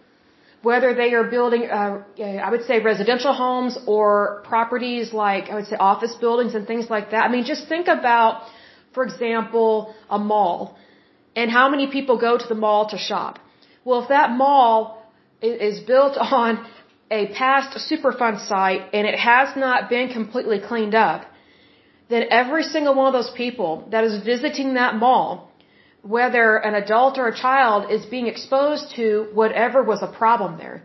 Whether 0.63 0.95
they 0.95 1.13
are 1.15 1.25
building, 1.25 1.63
uh, 1.69 2.03
I 2.47 2.51
would 2.51 2.65
say 2.65 2.79
residential 2.79 3.33
homes 3.33 3.77
or 3.87 4.43
properties 4.45 5.13
like, 5.13 5.51
I 5.51 5.55
would 5.57 5.67
say 5.67 5.77
office 5.77 6.15
buildings 6.15 6.55
and 6.55 6.67
things 6.67 6.89
like 6.89 7.11
that. 7.11 7.25
I 7.25 7.29
mean, 7.29 7.45
just 7.45 7.69
think 7.69 7.89
about, 7.89 8.43
for 8.95 9.03
example, 9.03 9.95
a 10.09 10.19
mall 10.19 10.77
and 11.35 11.51
how 11.51 11.69
many 11.69 11.89
people 11.89 12.17
go 12.19 12.39
to 12.39 12.49
the 12.49 12.55
mall 12.55 12.89
to 12.91 12.99
shop. 12.99 13.41
Well, 13.85 14.03
if 14.03 14.09
that 14.09 14.31
mall 14.31 15.03
is 15.41 15.81
built 15.81 16.17
on 16.43 16.65
a 17.11 17.27
past 17.35 17.77
Superfund 17.91 18.47
site 18.47 18.83
and 18.93 19.07
it 19.07 19.19
has 19.19 19.57
not 19.57 19.91
been 19.91 20.13
completely 20.13 20.61
cleaned 20.61 20.95
up, 20.95 21.27
then 22.09 22.25
every 22.31 22.63
single 22.63 22.95
one 22.95 23.07
of 23.07 23.13
those 23.13 23.33
people 23.37 23.89
that 23.91 24.05
is 24.05 24.23
visiting 24.25 24.75
that 24.75 24.97
mall 24.97 25.52
whether 26.03 26.57
an 26.57 26.75
adult 26.75 27.19
or 27.19 27.29
a 27.29 27.37
child 27.37 27.91
is 27.91 28.05
being 28.07 28.27
exposed 28.27 28.95
to 28.97 29.29
whatever 29.33 29.83
was 29.83 30.03
a 30.03 30.09
problem 30.09 30.59
there. 30.59 30.83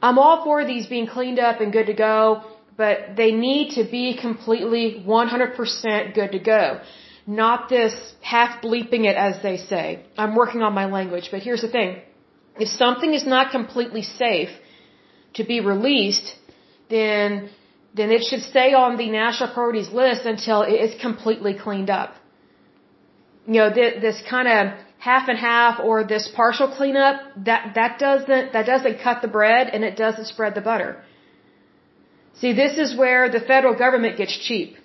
I'm 0.00 0.18
all 0.18 0.44
for 0.44 0.64
these 0.64 0.86
being 0.86 1.06
cleaned 1.06 1.40
up 1.40 1.60
and 1.60 1.72
good 1.72 1.86
to 1.86 1.94
go, 1.94 2.44
but 2.76 3.16
they 3.16 3.32
need 3.32 3.74
to 3.74 3.84
be 3.84 4.16
completely 4.16 5.02
100% 5.04 6.14
good 6.14 6.32
to 6.32 6.38
go. 6.38 6.80
Not 7.26 7.68
this 7.68 7.94
half 8.20 8.62
bleeping 8.62 9.04
it 9.04 9.16
as 9.16 9.42
they 9.42 9.56
say. 9.56 10.04
I'm 10.16 10.36
working 10.36 10.62
on 10.62 10.74
my 10.74 10.86
language, 10.86 11.28
but 11.32 11.42
here's 11.42 11.62
the 11.62 11.68
thing. 11.68 12.02
If 12.60 12.68
something 12.68 13.12
is 13.12 13.26
not 13.26 13.50
completely 13.50 14.02
safe 14.02 14.50
to 15.34 15.44
be 15.44 15.58
released, 15.60 16.36
then, 16.88 17.50
then 17.94 18.12
it 18.12 18.22
should 18.22 18.42
stay 18.42 18.74
on 18.74 18.96
the 18.96 19.10
national 19.10 19.52
priorities 19.54 19.90
list 19.90 20.24
until 20.24 20.62
it 20.62 20.74
is 20.74 21.00
completely 21.00 21.54
cleaned 21.54 21.90
up 21.90 22.14
you 23.46 23.60
know, 23.60 23.70
this, 23.70 24.00
this 24.00 24.22
kind 24.28 24.48
of 24.48 24.78
half 24.98 25.28
and 25.28 25.38
half 25.38 25.78
or 25.80 26.04
this 26.04 26.28
partial 26.34 26.68
cleanup, 26.76 27.20
that, 27.44 27.74
that 27.74 27.98
doesn't, 27.98 28.52
that 28.52 28.66
doesn't 28.66 29.00
cut 29.02 29.22
the 29.22 29.28
bread 29.28 29.68
and 29.68 29.84
it 29.84 29.96
doesn't 29.96 30.26
spread 30.26 30.54
the 30.54 30.60
butter. 30.60 31.02
See, 32.40 32.52
this 32.52 32.76
is 32.76 32.96
where 32.96 33.30
the 33.30 33.40
federal 33.40 33.74
government 33.84 34.16
gets 34.18 34.36
cheap. 34.36 34.76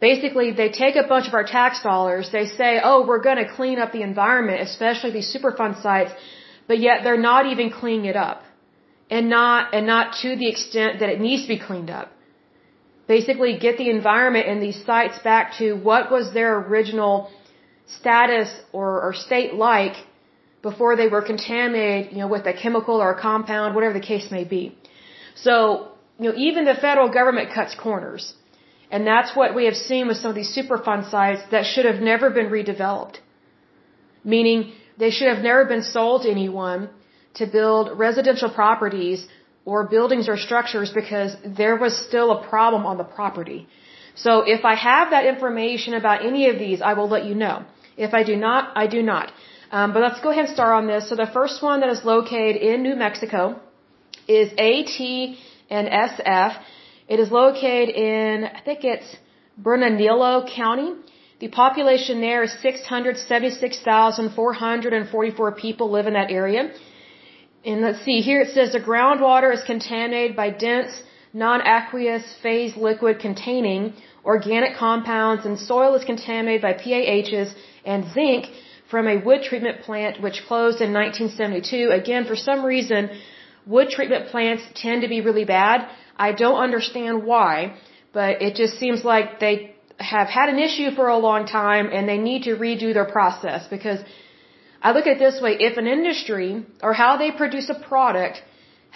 Basically, 0.00 0.52
they 0.52 0.70
take 0.70 0.96
a 0.96 1.06
bunch 1.06 1.26
of 1.28 1.34
our 1.34 1.44
tax 1.44 1.82
dollars, 1.82 2.30
they 2.30 2.46
say, 2.46 2.80
oh, 2.82 3.06
we're 3.06 3.22
going 3.22 3.38
to 3.44 3.50
clean 3.58 3.78
up 3.78 3.92
the 3.92 4.02
environment, 4.02 4.60
especially 4.60 5.10
these 5.10 5.34
Superfund 5.34 5.82
sites, 5.82 6.12
but 6.68 6.78
yet 6.78 7.02
they're 7.02 7.24
not 7.32 7.46
even 7.46 7.70
cleaning 7.70 8.06
it 8.06 8.16
up. 8.16 8.42
And 9.08 9.30
not, 9.30 9.72
and 9.72 9.86
not 9.86 10.16
to 10.22 10.36
the 10.36 10.48
extent 10.48 11.00
that 11.00 11.08
it 11.08 11.20
needs 11.20 11.42
to 11.42 11.48
be 11.48 11.60
cleaned 11.60 11.90
up. 11.90 12.10
Basically, 13.06 13.58
get 13.58 13.78
the 13.78 13.88
environment 13.90 14.46
and 14.48 14.60
these 14.60 14.84
sites 14.84 15.18
back 15.20 15.54
to 15.58 15.74
what 15.74 16.10
was 16.10 16.32
their 16.34 16.58
original 16.58 17.30
status 17.98 18.50
or, 18.72 19.00
or 19.00 19.12
state 19.14 19.54
like 19.54 19.96
before 20.62 20.96
they 20.96 21.08
were 21.14 21.22
contaminated, 21.22 22.12
you 22.12 22.18
know, 22.18 22.30
with 22.36 22.46
a 22.46 22.52
chemical 22.52 22.96
or 23.04 23.10
a 23.12 23.20
compound, 23.20 23.74
whatever 23.76 23.94
the 24.00 24.06
case 24.12 24.26
may 24.30 24.44
be. 24.56 24.76
So, 25.36 25.92
you 26.18 26.26
know, 26.28 26.36
even 26.36 26.64
the 26.64 26.74
federal 26.74 27.08
government 27.18 27.52
cuts 27.56 27.74
corners. 27.86 28.24
And 28.90 29.06
that's 29.06 29.30
what 29.38 29.54
we 29.54 29.64
have 29.68 29.78
seen 29.90 30.08
with 30.08 30.16
some 30.16 30.30
of 30.30 30.36
these 30.40 30.52
Superfund 30.56 31.10
sites 31.10 31.42
that 31.50 31.64
should 31.66 31.84
have 31.84 32.00
never 32.00 32.30
been 32.30 32.48
redeveloped. 32.58 33.16
Meaning 34.24 34.72
they 34.98 35.10
should 35.10 35.28
have 35.28 35.42
never 35.50 35.64
been 35.64 35.82
sold 35.82 36.22
to 36.22 36.30
anyone 36.30 36.88
to 37.34 37.46
build 37.46 37.96
residential 38.06 38.50
properties 38.50 39.26
or 39.66 39.78
buildings 39.96 40.26
or 40.32 40.36
structures 40.48 40.90
because 41.00 41.30
there 41.60 41.76
was 41.84 41.92
still 42.08 42.28
a 42.32 42.40
problem 42.48 42.82
on 42.90 42.96
the 43.02 43.08
property. 43.18 43.60
So 44.24 44.32
if 44.56 44.62
I 44.64 44.74
have 44.76 45.06
that 45.10 45.24
information 45.26 45.92
about 45.94 46.24
any 46.24 46.48
of 46.48 46.58
these, 46.58 46.80
I 46.90 46.92
will 46.98 47.08
let 47.16 47.24
you 47.26 47.34
know. 47.34 47.56
If 47.96 48.14
I 48.14 48.22
do 48.22 48.36
not, 48.36 48.62
I 48.82 48.86
do 48.86 49.02
not. 49.02 49.32
Um, 49.70 49.92
but 49.92 50.00
let's 50.06 50.20
go 50.20 50.30
ahead 50.30 50.44
and 50.46 50.54
start 50.54 50.72
on 50.80 50.86
this. 50.86 51.08
So 51.08 51.16
the 51.16 51.30
first 51.38 51.62
one 51.62 51.80
that 51.80 51.90
is 51.90 52.04
located 52.04 52.56
in 52.70 52.82
New 52.82 52.94
Mexico 52.94 53.60
is 54.40 54.48
AT 54.52 54.96
and 55.76 55.84
SF. 55.88 56.52
It 57.08 57.18
is 57.20 57.30
located 57.30 57.94
in, 57.94 58.44
I 58.44 58.60
think 58.60 58.84
it's 58.84 59.16
Bernalillo 59.58 60.46
County. 60.62 60.92
The 61.40 61.48
population 61.48 62.20
there 62.20 62.42
is 62.44 62.52
676,444 62.62 65.52
people 65.52 65.90
live 65.90 66.06
in 66.06 66.12
that 66.14 66.30
area. 66.30 66.70
And 67.66 67.80
let's 67.80 68.02
see, 68.04 68.18
here 68.20 68.40
it 68.42 68.50
says 68.54 68.72
the 68.72 68.86
groundwater 68.90 69.52
is 69.52 69.62
contaminated 69.72 70.36
by 70.36 70.50
dense, 70.50 70.92
non-aqueous 71.32 72.26
phase 72.42 72.76
liquid 72.76 73.18
containing 73.18 73.94
organic 74.24 74.76
compounds 74.76 75.44
and 75.46 75.58
soil 75.58 75.94
is 75.96 76.04
contaminated 76.04 76.62
by 76.62 76.74
PAHs 76.74 77.50
and 77.84 78.00
zinc 78.14 78.46
from 78.90 79.08
a 79.08 79.16
wood 79.26 79.42
treatment 79.42 79.82
plant 79.82 80.20
which 80.20 80.38
closed 80.46 80.80
in 80.80 80.92
1972. 80.92 81.90
Again, 81.90 82.24
for 82.24 82.36
some 82.36 82.64
reason, 82.64 83.10
wood 83.66 83.88
treatment 83.90 84.28
plants 84.28 84.62
tend 84.74 85.02
to 85.02 85.08
be 85.08 85.20
really 85.20 85.44
bad. 85.44 85.88
I 86.16 86.30
don't 86.32 86.60
understand 86.68 87.24
why, 87.24 87.74
but 88.12 88.42
it 88.42 88.54
just 88.54 88.78
seems 88.78 89.04
like 89.04 89.40
they 89.40 89.74
have 89.98 90.28
had 90.28 90.48
an 90.48 90.60
issue 90.60 90.92
for 90.92 91.08
a 91.08 91.18
long 91.18 91.46
time 91.46 91.88
and 91.92 92.08
they 92.08 92.18
need 92.18 92.44
to 92.44 92.54
redo 92.56 92.94
their 92.94 93.10
process 93.18 93.66
because 93.66 93.98
I 94.86 94.92
look 94.94 95.06
at 95.08 95.16
it 95.16 95.22
this 95.26 95.38
way, 95.44 95.52
if 95.68 95.74
an 95.82 95.88
industry 95.98 96.48
or 96.86 96.92
how 97.02 97.12
they 97.22 97.30
produce 97.42 97.68
a 97.76 97.78
product 97.90 98.36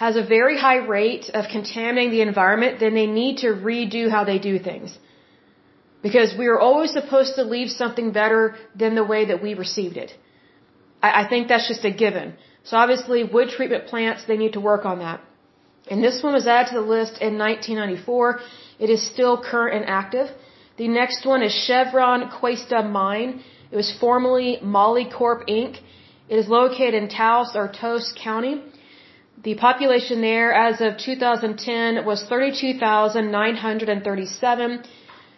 has 0.03 0.15
a 0.15 0.25
very 0.35 0.57
high 0.65 0.81
rate 0.97 1.25
of 1.39 1.49
contaminating 1.55 2.11
the 2.17 2.21
environment, 2.31 2.79
then 2.83 2.93
they 2.99 3.07
need 3.21 3.35
to 3.45 3.49
redo 3.71 4.03
how 4.15 4.23
they 4.29 4.39
do 4.49 4.53
things. 4.69 4.89
Because 6.07 6.29
we 6.41 6.47
are 6.51 6.59
always 6.67 6.91
supposed 6.99 7.33
to 7.39 7.43
leave 7.55 7.69
something 7.81 8.07
better 8.21 8.43
than 8.83 8.95
the 8.99 9.07
way 9.13 9.21
that 9.31 9.43
we 9.45 9.51
received 9.65 9.97
it. 10.05 10.11
I, 11.07 11.09
I 11.21 11.23
think 11.31 11.49
that's 11.49 11.67
just 11.73 11.83
a 11.91 11.93
given. 12.05 12.27
So 12.67 12.77
obviously 12.83 13.19
wood 13.35 13.49
treatment 13.57 13.83
plants, 13.91 14.23
they 14.31 14.39
need 14.43 14.53
to 14.59 14.63
work 14.71 14.85
on 14.93 14.99
that. 15.05 15.19
And 15.91 16.03
this 16.07 16.17
one 16.25 16.33
was 16.39 16.47
added 16.55 16.69
to 16.71 16.75
the 16.81 16.87
list 16.97 17.15
in 17.27 17.37
1994. 17.37 18.39
It 18.85 18.89
is 18.95 19.01
still 19.13 19.35
current 19.51 19.75
and 19.79 19.85
active. 20.01 20.27
The 20.77 20.87
next 20.87 21.25
one 21.31 21.43
is 21.47 21.53
Chevron 21.65 22.29
Questa 22.39 22.81
Mine. 22.99 23.31
It 23.71 23.77
was 23.77 23.91
formerly 23.99 24.59
Molycorp 24.61 25.47
Inc. 25.47 25.79
It 26.27 26.37
is 26.37 26.49
located 26.49 26.93
in 26.93 27.07
Taos 27.07 27.55
or 27.55 27.69
Taos 27.69 28.13
County. 28.21 28.61
The 29.43 29.55
population 29.55 30.21
there 30.21 30.53
as 30.53 30.81
of 30.81 30.97
2010 30.97 32.05
was 32.05 32.23
32,937. 32.25 34.83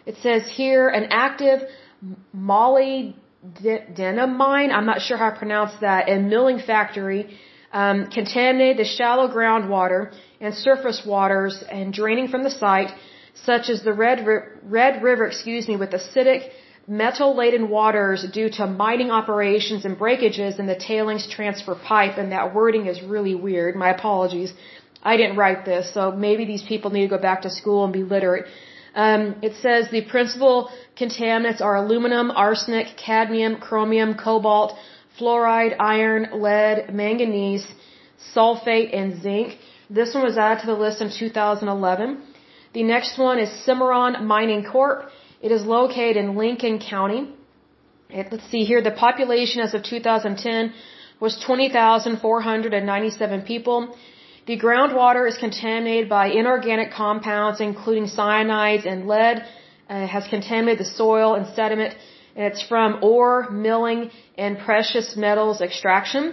It 0.06 0.16
says 0.22 0.46
here 0.48 0.88
an 0.88 1.06
active 1.10 1.62
molybdenum 2.36 4.36
mine, 4.36 4.72
I'm 4.72 4.84
not 4.84 5.00
sure 5.00 5.16
how 5.16 5.30
to 5.30 5.38
pronounce 5.38 5.72
that, 5.80 6.08
and 6.08 6.28
milling 6.28 6.58
factory 6.58 7.38
um, 7.72 8.08
contaminated 8.08 8.78
the 8.78 8.84
shallow 8.84 9.28
groundwater 9.28 10.12
and 10.40 10.52
surface 10.54 11.02
waters 11.06 11.62
and 11.70 11.92
draining 11.92 12.26
from 12.28 12.42
the 12.42 12.50
site, 12.50 12.90
such 13.34 13.70
as 13.70 13.84
the 13.84 13.92
Red, 13.92 14.26
Red 14.64 15.02
River, 15.02 15.26
excuse 15.26 15.68
me, 15.68 15.76
with 15.76 15.90
acidic, 15.90 16.50
metal-laden 16.86 17.68
waters 17.68 18.26
due 18.32 18.50
to 18.50 18.66
mining 18.66 19.10
operations 19.10 19.84
and 19.84 19.98
breakages 19.98 20.58
in 20.58 20.66
the 20.66 20.76
tailings 20.76 21.26
transfer 21.28 21.74
pipe. 21.74 22.18
And 22.18 22.32
that 22.32 22.54
wording 22.54 22.86
is 22.86 23.02
really 23.02 23.34
weird. 23.34 23.74
My 23.76 23.90
apologies. 23.90 24.52
I 25.02 25.16
didn't 25.16 25.36
write 25.36 25.64
this, 25.66 25.92
so 25.92 26.12
maybe 26.12 26.46
these 26.46 26.62
people 26.62 26.90
need 26.90 27.02
to 27.02 27.16
go 27.16 27.18
back 27.18 27.42
to 27.42 27.50
school 27.50 27.84
and 27.84 27.92
be 27.92 28.02
literate. 28.02 28.46
Um, 28.94 29.36
it 29.42 29.54
says 29.56 29.90
the 29.90 30.02
principal 30.02 30.70
contaminants 30.96 31.60
are 31.60 31.76
aluminum, 31.76 32.30
arsenic, 32.30 32.96
cadmium, 32.96 33.56
chromium, 33.56 34.14
cobalt, 34.14 34.72
fluoride, 35.18 35.76
iron, 35.78 36.28
lead, 36.32 36.94
manganese, 36.94 37.66
sulfate, 38.34 38.96
and 38.96 39.20
zinc. 39.20 39.58
This 39.90 40.14
one 40.14 40.24
was 40.24 40.38
added 40.38 40.60
to 40.62 40.66
the 40.66 40.74
list 40.74 41.02
in 41.02 41.10
2011. 41.10 42.22
The 42.72 42.82
next 42.82 43.18
one 43.18 43.38
is 43.38 43.50
Cimarron 43.64 44.24
Mining 44.26 44.64
Corp. 44.64 45.10
It 45.46 45.52
is 45.52 45.62
located 45.78 46.16
in 46.22 46.26
Lincoln 46.42 46.76
County. 46.92 47.22
It, 48.18 48.24
let's 48.32 48.48
see 48.52 48.64
here, 48.70 48.80
the 48.90 48.96
population 49.06 49.58
as 49.66 49.72
of 49.76 49.80
2010 49.82 50.72
was 51.20 51.32
20,497 51.46 53.42
people. 53.42 53.78
The 54.46 54.56
groundwater 54.58 55.24
is 55.30 55.36
contaminated 55.36 56.08
by 56.08 56.24
inorganic 56.40 56.90
compounds, 56.92 57.60
including 57.60 58.06
cyanides 58.06 58.86
and 58.92 59.06
lead. 59.06 59.36
Uh, 59.90 60.06
has 60.06 60.24
contaminated 60.34 60.80
the 60.84 60.90
soil 61.02 61.34
and 61.34 61.44
sediment, 61.54 61.92
and 62.34 62.44
it's 62.50 62.62
from 62.70 62.90
ore, 63.02 63.38
milling, 63.50 64.00
and 64.38 64.58
precious 64.68 65.08
metals 65.14 65.60
extraction. 65.60 66.24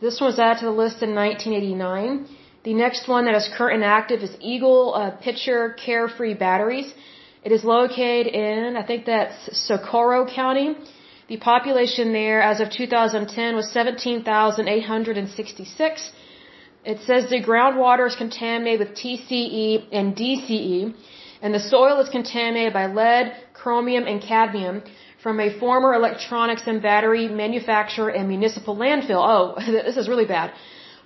This 0.00 0.14
one 0.20 0.30
was 0.32 0.38
added 0.40 0.58
to 0.62 0.66
the 0.70 0.78
list 0.84 0.98
in 1.06 1.10
1989. 1.14 2.26
The 2.64 2.74
next 2.74 3.06
one 3.06 3.22
that 3.26 3.36
is 3.36 3.46
current 3.56 3.76
and 3.76 3.84
active 3.84 4.20
is 4.28 4.32
Eagle 4.40 4.84
uh, 4.94 5.12
Picher 5.22 5.60
Carefree 5.76 6.34
Batteries. 6.34 6.92
It 7.48 7.52
is 7.58 7.64
located 7.64 8.26
in, 8.46 8.76
I 8.76 8.82
think 8.88 9.00
that's 9.06 9.36
Socorro 9.66 10.20
County. 10.40 10.68
The 11.32 11.38
population 11.38 12.06
there 12.12 12.40
as 12.42 12.60
of 12.60 12.68
2010 12.70 13.56
was 13.60 13.66
17,866. 13.72 16.12
It 16.92 16.98
says 17.06 17.22
the 17.30 17.42
groundwater 17.50 18.06
is 18.10 18.16
contaminated 18.16 18.80
with 18.82 18.90
TCE 19.02 19.86
and 19.98 20.06
DCE, 20.14 20.92
and 21.40 21.50
the 21.54 21.64
soil 21.74 21.96
is 22.04 22.10
contaminated 22.10 22.74
by 22.74 22.84
lead, 23.00 23.26
chromium, 23.54 24.04
and 24.06 24.20
cadmium 24.20 24.82
from 25.22 25.40
a 25.40 25.48
former 25.58 25.94
electronics 25.94 26.64
and 26.66 26.82
battery 26.82 27.28
manufacturer 27.28 28.10
and 28.10 28.28
municipal 28.28 28.76
landfill. 28.76 29.22
Oh, 29.34 29.56
this 29.86 29.96
is 29.96 30.06
really 30.06 30.26
bad. 30.36 30.52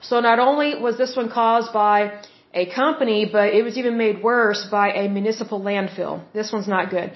So 0.01 0.19
not 0.19 0.41
only 0.41 0.75
was 0.87 0.99
this 0.99 1.15
one 1.15 1.31
caused 1.31 1.73
by 1.73 2.21
a 2.55 2.67
company, 2.67 3.29
but 3.31 3.55
it 3.55 3.63
was 3.63 3.79
even 3.79 3.97
made 3.97 4.23
worse 4.23 4.67
by 4.71 4.93
a 4.93 5.09
municipal 5.09 5.61
landfill. 5.61 6.23
This 6.33 6.53
one's 6.53 6.69
not 6.69 6.91
good. 6.91 7.13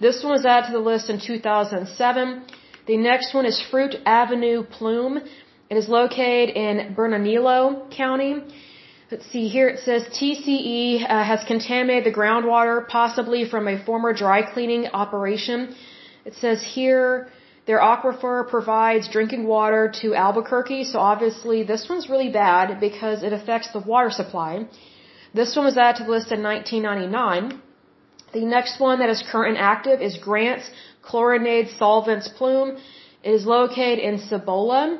This 0.00 0.22
one 0.22 0.32
was 0.32 0.44
added 0.44 0.66
to 0.66 0.72
the 0.72 0.84
list 0.92 1.08
in 1.08 1.20
2007. 1.20 2.44
The 2.86 2.96
next 2.96 3.32
one 3.32 3.46
is 3.46 3.62
Fruit 3.70 3.94
Avenue 4.04 4.62
Plume. 4.62 5.20
It 5.70 5.76
is 5.76 5.88
located 5.88 6.50
in 6.50 6.94
Bernalillo 6.94 7.88
County. 7.96 8.42
Let's 9.10 9.26
see 9.30 9.48
here. 9.48 9.68
It 9.68 9.80
says 9.80 10.02
TCE 10.18 11.04
uh, 11.04 11.24
has 11.24 11.40
contaminated 11.46 12.04
the 12.04 12.16
groundwater, 12.18 12.86
possibly 12.86 13.48
from 13.48 13.68
a 13.68 13.82
former 13.84 14.12
dry 14.12 14.42
cleaning 14.52 14.88
operation. 14.88 15.74
It 16.24 16.34
says 16.34 16.62
here 16.62 17.28
their 17.66 17.80
aquifer 17.80 18.48
provides 18.48 19.08
drinking 19.08 19.46
water 19.46 19.90
to 20.00 20.14
Albuquerque, 20.14 20.84
so 20.84 20.98
obviously 20.98 21.62
this 21.62 21.88
one's 21.88 22.10
really 22.10 22.28
bad 22.30 22.78
because 22.78 23.22
it 23.22 23.32
affects 23.32 23.72
the 23.72 23.80
water 23.80 24.10
supply. 24.10 24.66
This 25.32 25.56
one 25.56 25.64
was 25.64 25.78
added 25.78 25.96
to 25.98 26.04
the 26.04 26.10
list 26.10 26.30
in 26.30 26.42
1999. 26.42 27.62
The 28.34 28.44
next 28.44 28.78
one 28.80 28.98
that 28.98 29.08
is 29.08 29.22
current 29.30 29.56
and 29.56 29.64
active 29.64 30.02
is 30.02 30.18
Grant's 30.18 30.68
Chlorinated 31.02 31.70
Solvents 31.78 32.28
Plume. 32.28 32.76
It 33.22 33.30
is 33.30 33.46
located 33.46 33.98
in 33.98 34.18
Cibola. 34.18 34.98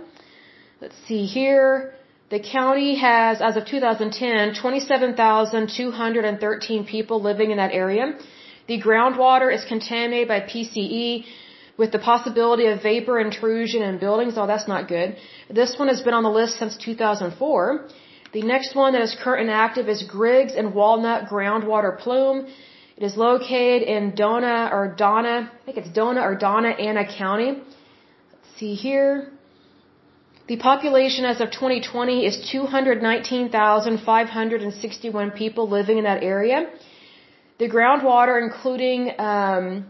Let's 0.81 0.97
see 1.07 1.27
here. 1.27 1.93
The 2.31 2.41
county 2.41 2.95
has, 2.97 3.43
as 3.43 3.57
of 3.57 3.67
2010, 3.67 4.55
27,213 4.55 6.87
people 6.87 7.21
living 7.21 7.51
in 7.51 7.59
that 7.59 7.73
area. 7.73 8.17
The 8.67 8.81
groundwater 8.81 9.55
is 9.55 9.63
contaminated 9.67 10.29
by 10.29 10.41
PCE, 10.41 11.27
with 11.77 11.91
the 11.93 11.99
possibility 11.99 12.67
of 12.67 12.83
vapor 12.83 13.19
intrusion 13.19 13.83
in 13.83 13.99
buildings. 13.99 14.35
Oh, 14.37 14.47
that's 14.47 14.69
not 14.69 14.87
good. 14.89 15.17
This 15.51 15.77
one 15.79 15.89
has 15.89 16.01
been 16.03 16.15
on 16.15 16.23
the 16.23 16.31
list 16.31 16.59
since 16.59 16.77
2004. 16.77 17.89
The 18.33 18.43
next 18.43 18.75
one 18.75 18.95
that 18.95 19.03
is 19.03 19.15
current 19.23 19.43
and 19.43 19.51
active 19.51 19.89
is 19.89 20.03
Griggs 20.03 20.55
and 20.55 20.75
Walnut 20.75 21.29
Groundwater 21.29 21.99
Plume. 21.99 22.47
It 22.97 23.03
is 23.03 23.17
located 23.17 23.83
in 23.83 24.15
Dona 24.15 24.71
or 24.73 24.95
Donna, 24.97 25.51
I 25.63 25.65
think 25.65 25.79
it's 25.79 25.91
Dona 25.91 26.21
or 26.21 26.37
Donna 26.37 26.69
Ana 26.69 27.07
County. 27.07 27.53
Let's 27.53 28.59
see 28.59 28.75
here. 28.75 29.33
The 30.47 30.59
population 30.59 31.25
as 31.25 31.41
of 31.41 31.51
2020 31.51 32.27
is 32.27 32.51
219,561 32.53 35.31
people 35.31 35.69
living 35.69 35.97
in 35.99 36.05
that 36.05 36.23
area. 36.23 36.71
The 37.59 37.69
groundwater, 37.69 38.41
including 38.43 39.13
um, 39.19 39.87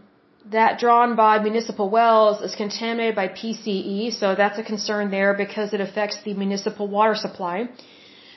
that 0.51 0.79
drawn 0.79 1.15
by 1.15 1.39
municipal 1.39 1.89
wells, 1.89 2.41
is 2.41 2.55
contaminated 2.55 3.15
by 3.15 3.27
PCE, 3.29 4.13
so 4.13 4.35
that's 4.35 4.59
a 4.59 4.63
concern 4.63 5.09
there 5.09 5.33
because 5.33 5.73
it 5.73 5.81
affects 5.81 6.21
the 6.23 6.33
municipal 6.33 6.87
water 6.87 7.15
supply. 7.15 7.67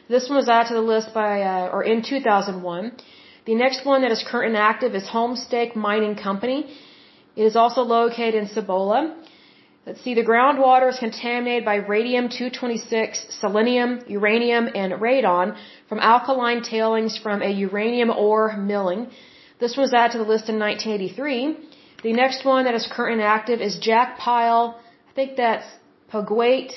This 0.08 0.28
one 0.28 0.36
was 0.36 0.48
added 0.48 0.68
to 0.68 0.74
the 0.74 0.80
list 0.80 1.12
by, 1.12 1.42
uh, 1.42 1.68
or 1.70 1.82
in 1.82 2.02
2001. 2.02 2.92
The 3.44 3.54
next 3.54 3.84
one 3.84 4.02
that 4.02 4.10
is 4.10 4.24
current 4.26 4.54
and 4.54 4.56
active 4.56 4.94
is 4.94 5.04
Homestake 5.06 5.76
Mining 5.76 6.16
Company. 6.16 6.66
It 7.36 7.44
is 7.44 7.56
also 7.56 7.82
located 7.82 8.34
in 8.34 8.48
Cibola. 8.48 9.14
Let's 9.86 10.02
see, 10.02 10.14
the 10.14 10.24
groundwater 10.24 10.88
is 10.90 10.98
contaminated 10.98 11.64
by 11.64 11.76
radium-226, 11.76 13.40
selenium, 13.40 14.00
uranium, 14.06 14.68
and 14.74 14.92
radon 14.94 15.56
from 15.88 15.98
alkaline 15.98 16.62
tailings 16.62 17.16
from 17.16 17.42
a 17.42 17.50
uranium 17.50 18.10
ore 18.10 18.56
milling. 18.56 19.08
This 19.60 19.76
was 19.76 19.94
added 19.94 20.12
to 20.12 20.18
the 20.18 20.24
list 20.24 20.48
in 20.48 20.58
1983. 20.58 21.77
The 22.02 22.12
next 22.12 22.44
one 22.44 22.64
that 22.66 22.74
is 22.76 22.86
current 22.86 23.20
and 23.20 23.28
active 23.28 23.60
is 23.60 23.76
Jack 23.80 24.18
Pile, 24.18 24.78
I 25.10 25.12
think 25.14 25.34
that's 25.36 25.66
Paguate 26.12 26.72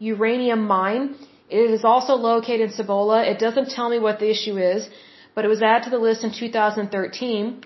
Uranium 0.00 0.66
Mine. 0.66 1.14
It 1.48 1.70
is 1.70 1.84
also 1.84 2.14
located 2.14 2.62
in 2.62 2.72
Cibola. 2.72 3.22
It 3.24 3.38
doesn't 3.38 3.70
tell 3.70 3.88
me 3.88 4.00
what 4.00 4.18
the 4.18 4.28
issue 4.28 4.58
is, 4.58 4.88
but 5.34 5.44
it 5.44 5.48
was 5.48 5.62
added 5.62 5.84
to 5.84 5.90
the 5.90 5.98
list 5.98 6.24
in 6.24 6.32
2013. 6.32 7.62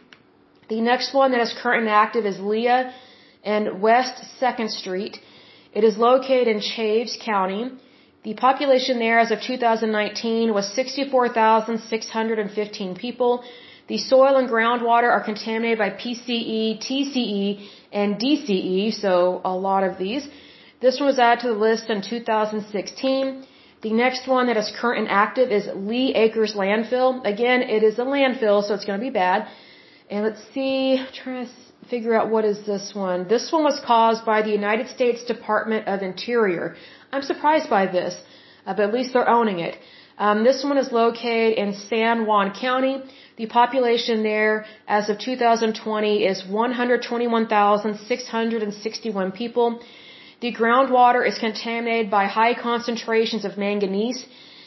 The 0.68 0.82
next 0.82 1.14
one 1.14 1.30
that 1.32 1.40
is 1.40 1.54
current 1.62 1.86
and 1.86 1.90
active 1.90 2.26
is 2.26 2.38
Lea 2.40 2.90
and 3.42 3.80
West 3.80 4.22
2nd 4.38 4.68
Street. 4.68 5.18
It 5.72 5.84
is 5.84 5.96
located 5.96 6.48
in 6.48 6.60
Chaves 6.60 7.16
County. 7.18 7.70
The 8.22 8.34
population 8.34 8.98
there 8.98 9.18
as 9.18 9.30
of 9.30 9.40
2019 9.40 10.52
was 10.52 10.68
64,615 10.74 12.96
people. 12.96 13.42
The 13.88 13.98
soil 13.98 14.36
and 14.36 14.48
groundwater 14.48 15.10
are 15.16 15.24
contaminated 15.24 15.78
by 15.78 15.90
PCE, 15.90 16.78
TCE, 16.86 17.66
and 17.90 18.16
DCE, 18.16 18.92
so 18.92 19.40
a 19.44 19.54
lot 19.68 19.82
of 19.82 19.96
these. 19.98 20.28
This 20.80 21.00
one 21.00 21.08
was 21.08 21.18
added 21.18 21.40
to 21.42 21.48
the 21.48 21.60
list 21.68 21.88
in 21.88 22.02
2016. 22.02 23.46
The 23.80 23.92
next 23.92 24.28
one 24.28 24.46
that 24.48 24.56
is 24.56 24.70
current 24.80 25.00
and 25.02 25.08
active 25.08 25.50
is 25.50 25.68
Lee 25.74 26.14
Acres 26.14 26.54
Landfill. 26.54 27.24
Again, 27.24 27.62
it 27.62 27.82
is 27.82 27.98
a 27.98 28.06
landfill, 28.14 28.62
so 28.62 28.74
it's 28.74 28.84
going 28.84 28.98
to 29.00 29.06
be 29.10 29.16
bad. 29.26 29.48
And 30.10 30.24
let's 30.24 30.42
see, 30.52 31.04
trying 31.14 31.46
to 31.46 31.52
figure 31.88 32.14
out 32.14 32.30
what 32.30 32.44
is 32.44 32.58
this 32.66 32.92
one. 32.94 33.26
This 33.28 33.50
one 33.50 33.64
was 33.64 33.80
caused 33.92 34.24
by 34.26 34.42
the 34.42 34.50
United 34.50 34.88
States 34.88 35.24
Department 35.24 35.88
of 35.88 36.02
Interior. 36.02 36.76
I'm 37.12 37.22
surprised 37.22 37.70
by 37.70 37.86
this, 37.86 38.14
uh, 38.66 38.74
but 38.74 38.82
at 38.88 38.92
least 38.92 39.12
they're 39.14 39.28
owning 39.28 39.60
it. 39.60 39.76
Um, 40.18 40.42
this 40.44 40.64
one 40.64 40.78
is 40.78 40.90
located 40.90 41.56
in 41.58 41.74
San 41.74 42.26
Juan 42.26 42.52
County. 42.52 43.02
The 43.38 43.46
population 43.46 44.22
there, 44.24 44.66
as 44.88 45.08
of 45.08 45.18
2020, 45.18 46.24
is 46.30 46.44
121,661 46.44 49.32
people. 49.32 49.80
The 50.40 50.52
groundwater 50.52 51.24
is 51.30 51.38
contaminated 51.38 52.10
by 52.10 52.26
high 52.26 52.54
concentrations 52.54 53.44
of 53.44 53.56
manganese 53.56 54.26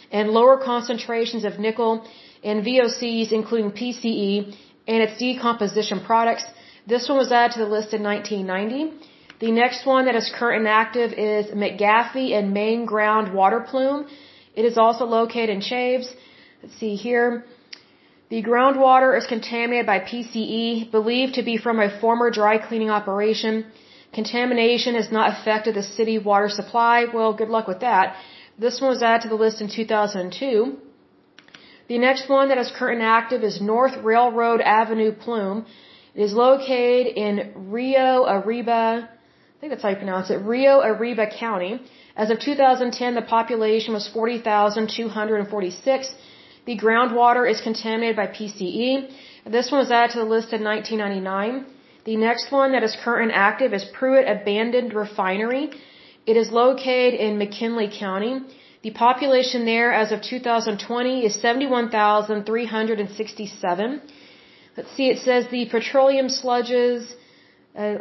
and 0.09 0.29
lower 0.29 0.57
concentrations 0.57 1.43
of 1.43 1.59
nickel 1.59 2.05
and 2.45 2.65
VOCs, 2.65 3.33
including 3.33 3.71
PCE, 3.71 4.55
and 4.87 5.03
its 5.05 5.17
decomposition 5.17 5.99
products. 5.99 6.45
This 6.87 7.09
one 7.09 7.17
was 7.17 7.29
added 7.31 7.55
to 7.55 7.59
the 7.65 7.71
list 7.77 7.93
in 7.93 8.03
1990. 8.03 8.93
The 9.41 9.51
next 9.51 9.85
one 9.85 10.05
that 10.05 10.15
is 10.15 10.31
current 10.33 10.59
and 10.59 10.69
active 10.69 11.11
is 11.11 11.47
McGaffey 11.47 12.33
and 12.37 12.53
Main 12.53 12.85
Ground 12.85 13.33
Water 13.33 13.59
Plume. 13.59 14.07
It 14.55 14.63
is 14.63 14.77
also 14.77 15.03
located 15.05 15.49
in 15.49 15.59
Chaves. 15.59 16.09
Let's 16.63 16.77
see 16.77 16.95
here. 16.95 17.43
The 18.31 18.41
groundwater 18.41 19.11
is 19.19 19.25
contaminated 19.27 19.85
by 19.85 19.99
PCE, 19.99 20.89
believed 20.89 21.33
to 21.37 21.43
be 21.49 21.57
from 21.57 21.81
a 21.81 21.89
former 22.03 22.29
dry 22.31 22.57
cleaning 22.65 22.89
operation. 22.89 23.65
Contamination 24.13 24.95
has 24.95 25.11
not 25.17 25.33
affected 25.33 25.75
the 25.75 25.83
city 25.83 26.17
water 26.17 26.47
supply. 26.47 27.07
Well, 27.13 27.33
good 27.41 27.51
luck 27.55 27.67
with 27.67 27.81
that. 27.81 28.15
This 28.57 28.79
one 28.79 28.91
was 28.91 29.03
added 29.03 29.23
to 29.23 29.29
the 29.33 29.41
list 29.43 29.59
in 29.59 29.67
2002. 29.67 30.77
The 31.89 31.97
next 32.07 32.29
one 32.29 32.47
that 32.47 32.57
is 32.57 32.71
current 32.79 33.01
and 33.01 33.09
active 33.21 33.43
is 33.43 33.59
North 33.73 33.97
Railroad 34.11 34.61
Avenue 34.61 35.11
Plume. 35.11 35.65
It 36.15 36.21
is 36.27 36.33
located 36.33 37.07
in 37.25 37.35
Rio 37.77 38.25
Arriba, 38.35 39.09
I 39.55 39.57
think 39.59 39.71
that's 39.71 39.83
how 39.83 39.89
you 39.89 39.97
pronounce 39.97 40.29
it, 40.29 40.39
Rio 40.53 40.79
Arriba 40.79 41.27
County. 41.27 41.81
As 42.15 42.29
of 42.29 42.39
2010, 42.39 43.13
the 43.13 43.21
population 43.21 43.93
was 43.93 44.07
40,246. 44.07 46.13
The 46.65 46.77
groundwater 46.77 47.49
is 47.49 47.61
contaminated 47.61 48.15
by 48.15 48.27
PCE. 48.27 49.09
This 49.45 49.71
one 49.71 49.79
was 49.79 49.89
added 49.91 50.11
to 50.13 50.19
the 50.19 50.25
list 50.25 50.53
in 50.53 50.63
1999. 50.63 51.65
The 52.05 52.15
next 52.15 52.51
one 52.51 52.73
that 52.73 52.83
is 52.83 52.95
current 53.03 53.31
and 53.31 53.41
active 53.49 53.73
is 53.73 53.83
Prewitt 53.97 54.29
Abandoned 54.29 54.93
Refinery. 54.93 55.71
It 56.25 56.37
is 56.37 56.51
located 56.51 57.19
in 57.19 57.37
McKinley 57.37 57.89
County. 58.05 58.39
The 58.83 58.91
population 58.91 59.65
there 59.65 59.91
as 59.91 60.11
of 60.11 60.21
2020 60.21 61.25
is 61.25 61.35
71,367. 61.41 64.01
Let's 64.77 64.95
see, 64.95 65.09
it 65.09 65.19
says 65.19 65.47
the 65.51 65.65
petroleum 65.65 66.27
sludges, 66.27 67.13
uh, 67.77 67.97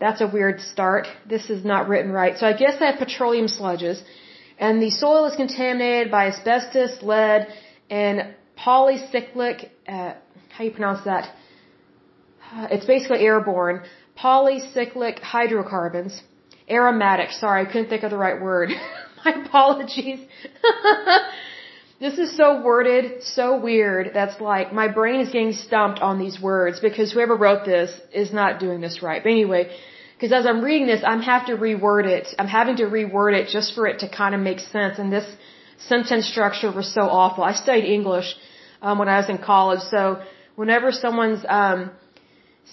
that's 0.00 0.20
a 0.20 0.26
weird 0.26 0.60
start. 0.60 1.06
This 1.28 1.50
is 1.50 1.64
not 1.64 1.88
written 1.88 2.12
right. 2.12 2.38
So 2.38 2.46
I 2.46 2.52
guess 2.52 2.80
I 2.80 2.90
have 2.90 2.98
petroleum 2.98 3.46
sludges. 3.46 4.02
And 4.58 4.80
the 4.80 4.90
soil 4.90 5.26
is 5.26 5.36
contaminated 5.36 6.10
by 6.10 6.28
asbestos, 6.28 7.02
lead, 7.02 7.48
and 7.94 8.34
polycyclic, 8.66 9.58
uh, 9.94 10.12
how 10.54 10.64
you 10.66 10.72
pronounce 10.78 11.02
that? 11.10 11.24
It's 12.74 12.86
basically 12.94 13.20
airborne. 13.30 13.76
Polycyclic 14.26 15.16
hydrocarbons. 15.20 16.14
Aromatic. 16.78 17.30
Sorry, 17.42 17.58
I 17.62 17.66
couldn't 17.70 17.88
think 17.92 18.02
of 18.02 18.10
the 18.14 18.22
right 18.26 18.40
word. 18.48 18.70
My 19.24 19.32
apologies. 19.44 20.20
This 22.00 22.18
is 22.18 22.36
so 22.36 22.46
worded, 22.60 23.04
so 23.22 23.46
weird. 23.66 24.10
That's 24.18 24.38
like 24.40 24.72
my 24.80 24.88
brain 24.88 25.20
is 25.20 25.28
getting 25.34 25.52
stumped 25.52 26.00
on 26.00 26.18
these 26.18 26.36
words 26.50 26.80
because 26.86 27.12
whoever 27.12 27.36
wrote 27.36 27.64
this 27.64 27.90
is 28.22 28.32
not 28.40 28.58
doing 28.64 28.80
this 28.80 28.96
right. 29.00 29.22
But 29.22 29.30
anyway, 29.30 29.62
because 30.14 30.32
as 30.38 30.44
I'm 30.44 30.60
reading 30.68 30.86
this, 30.88 31.02
I'm 31.06 31.22
have 31.22 31.46
to 31.46 31.54
reword 31.56 32.06
it. 32.16 32.26
I'm 32.38 32.52
having 32.60 32.76
to 32.82 32.86
reword 32.98 33.32
it 33.40 33.48
just 33.56 33.74
for 33.76 33.86
it 33.86 34.00
to 34.00 34.08
kind 34.08 34.34
of 34.34 34.40
make 34.40 34.60
sense. 34.76 34.98
And 34.98 35.10
this 35.16 35.28
sentence 35.78 36.26
structure 36.26 36.70
was 36.70 36.92
so 36.92 37.02
awful. 37.02 37.44
I 37.44 37.52
studied 37.52 37.84
English 37.84 38.34
um, 38.82 38.98
when 38.98 39.08
I 39.08 39.16
was 39.18 39.28
in 39.28 39.38
college, 39.38 39.80
so 39.80 40.22
whenever 40.56 40.92
someone's 40.92 41.44
um, 41.48 41.90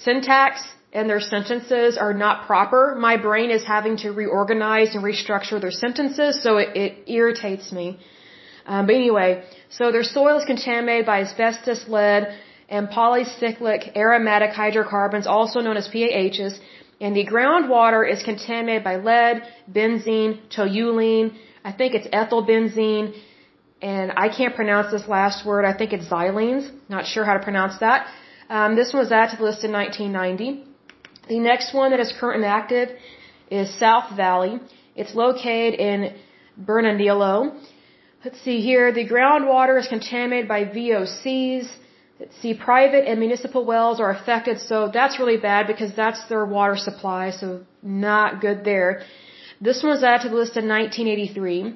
syntax 0.03 0.61
and 0.93 1.09
their 1.09 1.21
sentences 1.21 1.97
are 1.97 2.13
not 2.13 2.47
proper, 2.47 2.95
my 2.99 3.15
brain 3.17 3.49
is 3.49 3.63
having 3.63 3.97
to 3.97 4.11
reorganize 4.11 4.93
and 4.95 5.03
restructure 5.03 5.59
their 5.59 5.71
sentences, 5.71 6.41
so 6.43 6.57
it, 6.57 6.75
it 6.75 6.91
irritates 7.07 7.71
me. 7.71 7.97
Um, 8.65 8.85
but 8.85 8.95
anyway, 8.95 9.43
so 9.69 9.91
their 9.91 10.03
soil 10.03 10.37
is 10.37 10.45
contaminated 10.45 11.05
by 11.05 11.21
asbestos, 11.21 11.87
lead, 11.87 12.27
and 12.69 12.87
polycyclic 12.89 13.95
aromatic 13.95 14.51
hydrocarbons, 14.51 15.27
also 15.27 15.59
known 15.59 15.77
as 15.77 15.87
PAHs, 15.87 16.59
and 16.99 17.15
the 17.15 17.25
groundwater 17.25 18.09
is 18.09 18.21
contaminated 18.23 18.83
by 18.83 18.97
lead, 18.97 19.43
benzene, 19.71 20.39
toluene, 20.55 21.35
I 21.63 21.71
think 21.71 21.93
it's 21.93 22.08
ethyl 22.12 22.45
benzene, 22.45 23.13
and 23.82 24.12
I 24.15 24.30
can't 24.30 24.56
pronounce 24.56 24.91
this 24.91 25.08
last 25.08 25.45
word. 25.45 25.65
I 25.65 25.74
think 25.78 25.93
it's 25.93 26.08
xylenes. 26.08 26.71
Not 26.89 27.06
sure 27.06 27.24
how 27.26 27.34
to 27.34 27.43
pronounce 27.43 27.80
that. 27.80 28.08
Um, 28.50 28.76
this 28.76 28.93
one 28.93 29.02
was 29.04 29.12
added 29.12 29.32
to 29.32 29.38
the 29.38 29.43
list 29.43 29.63
in 29.63 29.71
1990. 29.71 30.65
The 31.28 31.39
next 31.39 31.74
one 31.74 31.91
that 31.91 32.00
is 32.00 32.13
current 32.19 32.43
and 32.43 32.45
active 32.45 32.89
is 33.50 33.74
South 33.80 34.15
Valley. 34.15 34.60
It's 34.95 35.15
located 35.15 35.80
in 35.80 36.15
Bernalillo. 36.58 37.56
Let's 38.24 38.41
see 38.41 38.62
here. 38.62 38.91
The 38.91 39.08
groundwater 39.08 39.80
is 39.80 39.88
contaminated 39.88 40.47
by 40.47 40.65
VOCs. 40.65 41.67
Let's 42.19 42.38
see, 42.39 42.54
private 42.54 43.08
and 43.10 43.19
municipal 43.19 43.65
wells 43.65 44.00
are 44.00 44.12
affected, 44.12 44.60
so 44.60 44.91
that's 44.93 45.17
really 45.17 45.38
bad 45.38 45.65
because 45.65 45.91
that's 45.95 46.24
their 46.30 46.45
water 46.45 46.78
supply, 46.78 47.32
so 47.32 47.62
not 47.82 48.41
good 48.41 48.63
there. 48.63 49.02
This 49.63 49.84
one 49.84 49.91
was 49.91 50.04
added 50.04 50.24
to 50.24 50.30
the 50.30 50.39
list 50.41 50.58
in 50.58 50.67
1983. 50.67 51.76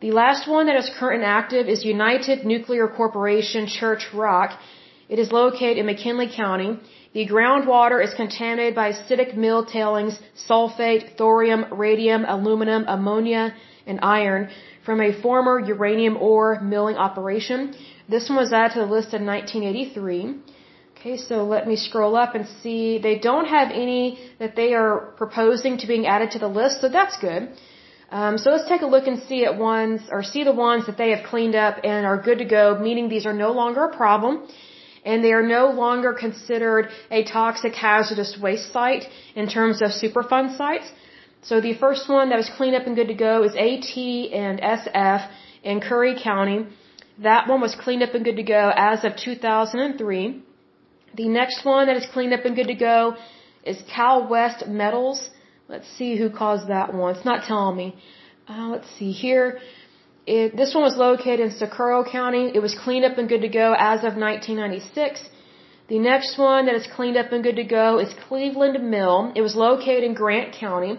The 0.00 0.12
last 0.12 0.46
one 0.46 0.66
that 0.66 0.76
is 0.76 0.88
current 0.96 1.24
and 1.24 1.30
active 1.38 1.66
is 1.68 1.84
United 1.84 2.44
Nuclear 2.46 2.86
Corporation 2.86 3.66
Church 3.66 4.04
Rock. 4.14 4.50
It 5.08 5.18
is 5.18 5.32
located 5.32 5.78
in 5.78 5.86
McKinley 5.86 6.28
County. 6.28 6.78
The 7.14 7.26
groundwater 7.26 7.98
is 8.06 8.14
contaminated 8.14 8.76
by 8.76 8.92
acidic 8.92 9.36
mill 9.36 9.64
tailings, 9.64 10.20
sulfate, 10.48 11.16
thorium, 11.18 11.64
radium, 11.72 12.24
aluminum, 12.28 12.84
ammonia, 12.86 13.54
and 13.88 13.98
iron 14.02 14.48
from 14.84 15.00
a 15.00 15.10
former 15.20 15.58
uranium 15.58 16.16
ore 16.16 16.60
milling 16.60 16.96
operation. 16.96 17.74
This 18.08 18.28
one 18.28 18.38
was 18.38 18.52
added 18.52 18.74
to 18.74 18.80
the 18.80 18.92
list 18.96 19.14
in 19.14 19.26
1983. 19.26 20.55
Okay, 21.06 21.18
so 21.18 21.44
let 21.44 21.68
me 21.68 21.76
scroll 21.76 22.16
up 22.16 22.34
and 22.34 22.48
see. 22.60 22.98
They 22.98 23.16
don't 23.16 23.46
have 23.46 23.68
any 23.70 24.18
that 24.40 24.56
they 24.56 24.74
are 24.74 25.14
proposing 25.16 25.78
to 25.78 25.86
being 25.86 26.04
added 26.04 26.32
to 26.32 26.40
the 26.40 26.48
list, 26.48 26.80
so 26.80 26.88
that's 26.88 27.16
good. 27.18 27.42
Um, 28.10 28.38
so 28.38 28.50
let's 28.50 28.68
take 28.68 28.82
a 28.82 28.90
look 28.94 29.06
and 29.06 29.22
see 29.28 29.44
at 29.44 29.56
ones, 29.56 30.00
or 30.10 30.24
see 30.24 30.42
the 30.42 30.56
ones 30.68 30.86
that 30.86 30.98
they 30.98 31.10
have 31.10 31.22
cleaned 31.32 31.54
up 31.54 31.76
and 31.84 32.04
are 32.10 32.20
good 32.20 32.38
to 32.38 32.44
go, 32.44 32.64
meaning 32.86 33.08
these 33.08 33.24
are 33.24 33.38
no 33.44 33.52
longer 33.52 33.84
a 33.84 33.96
problem 33.96 34.48
and 35.04 35.22
they 35.22 35.32
are 35.32 35.46
no 35.46 35.64
longer 35.84 36.12
considered 36.12 36.88
a 37.12 37.22
toxic 37.22 37.74
hazardous 37.74 38.36
waste 38.42 38.72
site 38.72 39.04
in 39.36 39.46
terms 39.48 39.82
of 39.82 39.90
Superfund 39.90 40.56
sites. 40.56 40.90
So 41.42 41.60
the 41.60 41.74
first 41.74 42.08
one 42.08 42.30
that 42.30 42.36
was 42.44 42.50
cleaned 42.56 42.74
up 42.74 42.88
and 42.88 42.96
good 42.96 43.12
to 43.14 43.18
go 43.28 43.44
is 43.44 43.52
AT 43.54 43.92
and 44.42 44.60
SF 44.60 45.30
in 45.62 45.80
Curry 45.80 46.16
County. 46.20 46.66
That 47.18 47.46
one 47.46 47.60
was 47.60 47.76
cleaned 47.76 48.02
up 48.02 48.12
and 48.16 48.24
good 48.24 48.38
to 48.42 48.48
go 48.58 48.72
as 48.74 49.04
of 49.04 49.14
2003. 49.14 50.42
The 51.16 51.28
next 51.28 51.64
one 51.64 51.86
that 51.86 51.96
is 51.96 52.06
cleaned 52.12 52.34
up 52.34 52.44
and 52.44 52.54
good 52.54 52.66
to 52.66 52.74
go 52.74 53.16
is 53.64 53.78
Cal 53.94 54.28
West 54.28 54.66
Metals. 54.66 55.18
Let's 55.66 55.88
see 55.96 56.16
who 56.20 56.28
caused 56.28 56.68
that 56.68 56.92
one. 56.92 57.14
It's 57.16 57.24
not 57.24 57.44
telling 57.44 57.76
me. 57.82 57.88
Uh, 58.46 58.68
let's 58.74 58.90
see 58.98 59.12
here. 59.12 59.58
It, 60.26 60.56
this 60.56 60.74
one 60.74 60.84
was 60.84 60.96
located 60.96 61.40
in 61.40 61.50
Socorro 61.52 62.04
County. 62.04 62.52
It 62.54 62.60
was 62.60 62.74
cleaned 62.84 63.06
up 63.06 63.16
and 63.16 63.28
good 63.30 63.40
to 63.48 63.48
go 63.48 63.74
as 63.78 64.00
of 64.08 64.12
1996. 64.16 65.24
The 65.88 65.98
next 65.98 66.36
one 66.36 66.66
that 66.66 66.74
is 66.74 66.86
cleaned 66.96 67.16
up 67.16 67.32
and 67.32 67.42
good 67.42 67.56
to 67.56 67.64
go 67.64 67.98
is 67.98 68.12
Cleveland 68.28 68.78
Mill. 68.90 69.32
It 69.34 69.40
was 69.40 69.56
located 69.56 70.04
in 70.04 70.12
Grant 70.12 70.52
County. 70.52 70.98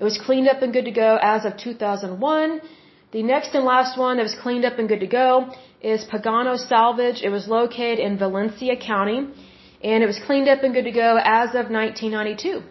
It 0.00 0.04
was 0.10 0.18
cleaned 0.26 0.48
up 0.48 0.60
and 0.62 0.72
good 0.72 0.86
to 0.86 0.96
go 1.06 1.18
as 1.22 1.44
of 1.44 1.56
2001. 1.56 2.60
The 3.12 3.22
next 3.22 3.54
and 3.54 3.64
last 3.64 3.96
one 3.96 4.16
that 4.16 4.24
was 4.24 4.34
cleaned 4.34 4.64
up 4.64 4.78
and 4.80 4.88
good 4.88 5.00
to 5.00 5.06
go 5.06 5.52
is 5.80 6.04
Pagano 6.04 6.56
Salvage. 6.56 7.22
It 7.22 7.28
was 7.28 7.46
located 7.46 8.00
in 8.00 8.18
Valencia 8.18 8.74
County. 8.76 9.28
And 9.82 10.02
it 10.02 10.06
was 10.06 10.20
cleaned 10.26 10.48
up 10.48 10.62
and 10.62 10.72
good 10.74 10.84
to 10.84 10.92
go 10.92 11.10
as 11.40 11.50
of 11.60 11.70
1992. 11.70 12.62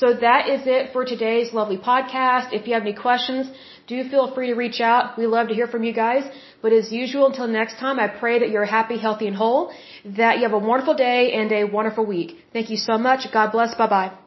So 0.00 0.06
that 0.26 0.48
is 0.48 0.62
it 0.66 0.92
for 0.92 1.04
today's 1.04 1.52
lovely 1.52 1.76
podcast. 1.78 2.52
If 2.52 2.66
you 2.66 2.74
have 2.74 2.82
any 2.82 2.94
questions, 2.94 3.46
do 3.86 4.08
feel 4.08 4.34
free 4.34 4.48
to 4.48 4.54
reach 4.54 4.80
out. 4.80 5.16
We 5.16 5.26
love 5.26 5.48
to 5.48 5.54
hear 5.54 5.68
from 5.68 5.84
you 5.84 5.92
guys. 5.92 6.24
But 6.62 6.72
as 6.72 6.90
usual, 6.90 7.26
until 7.26 7.46
next 7.46 7.78
time, 7.78 8.00
I 8.00 8.08
pray 8.08 8.40
that 8.40 8.50
you're 8.50 8.64
happy, 8.64 8.98
healthy, 8.98 9.28
and 9.28 9.36
whole, 9.36 9.72
that 10.04 10.38
you 10.38 10.42
have 10.42 10.52
a 10.52 10.58
wonderful 10.58 10.94
day 10.94 11.32
and 11.32 11.52
a 11.52 11.64
wonderful 11.64 12.04
week. 12.06 12.38
Thank 12.52 12.70
you 12.70 12.76
so 12.76 12.98
much. 12.98 13.20
God 13.32 13.52
bless. 13.52 13.74
Bye 13.74 13.88
bye. 13.88 14.23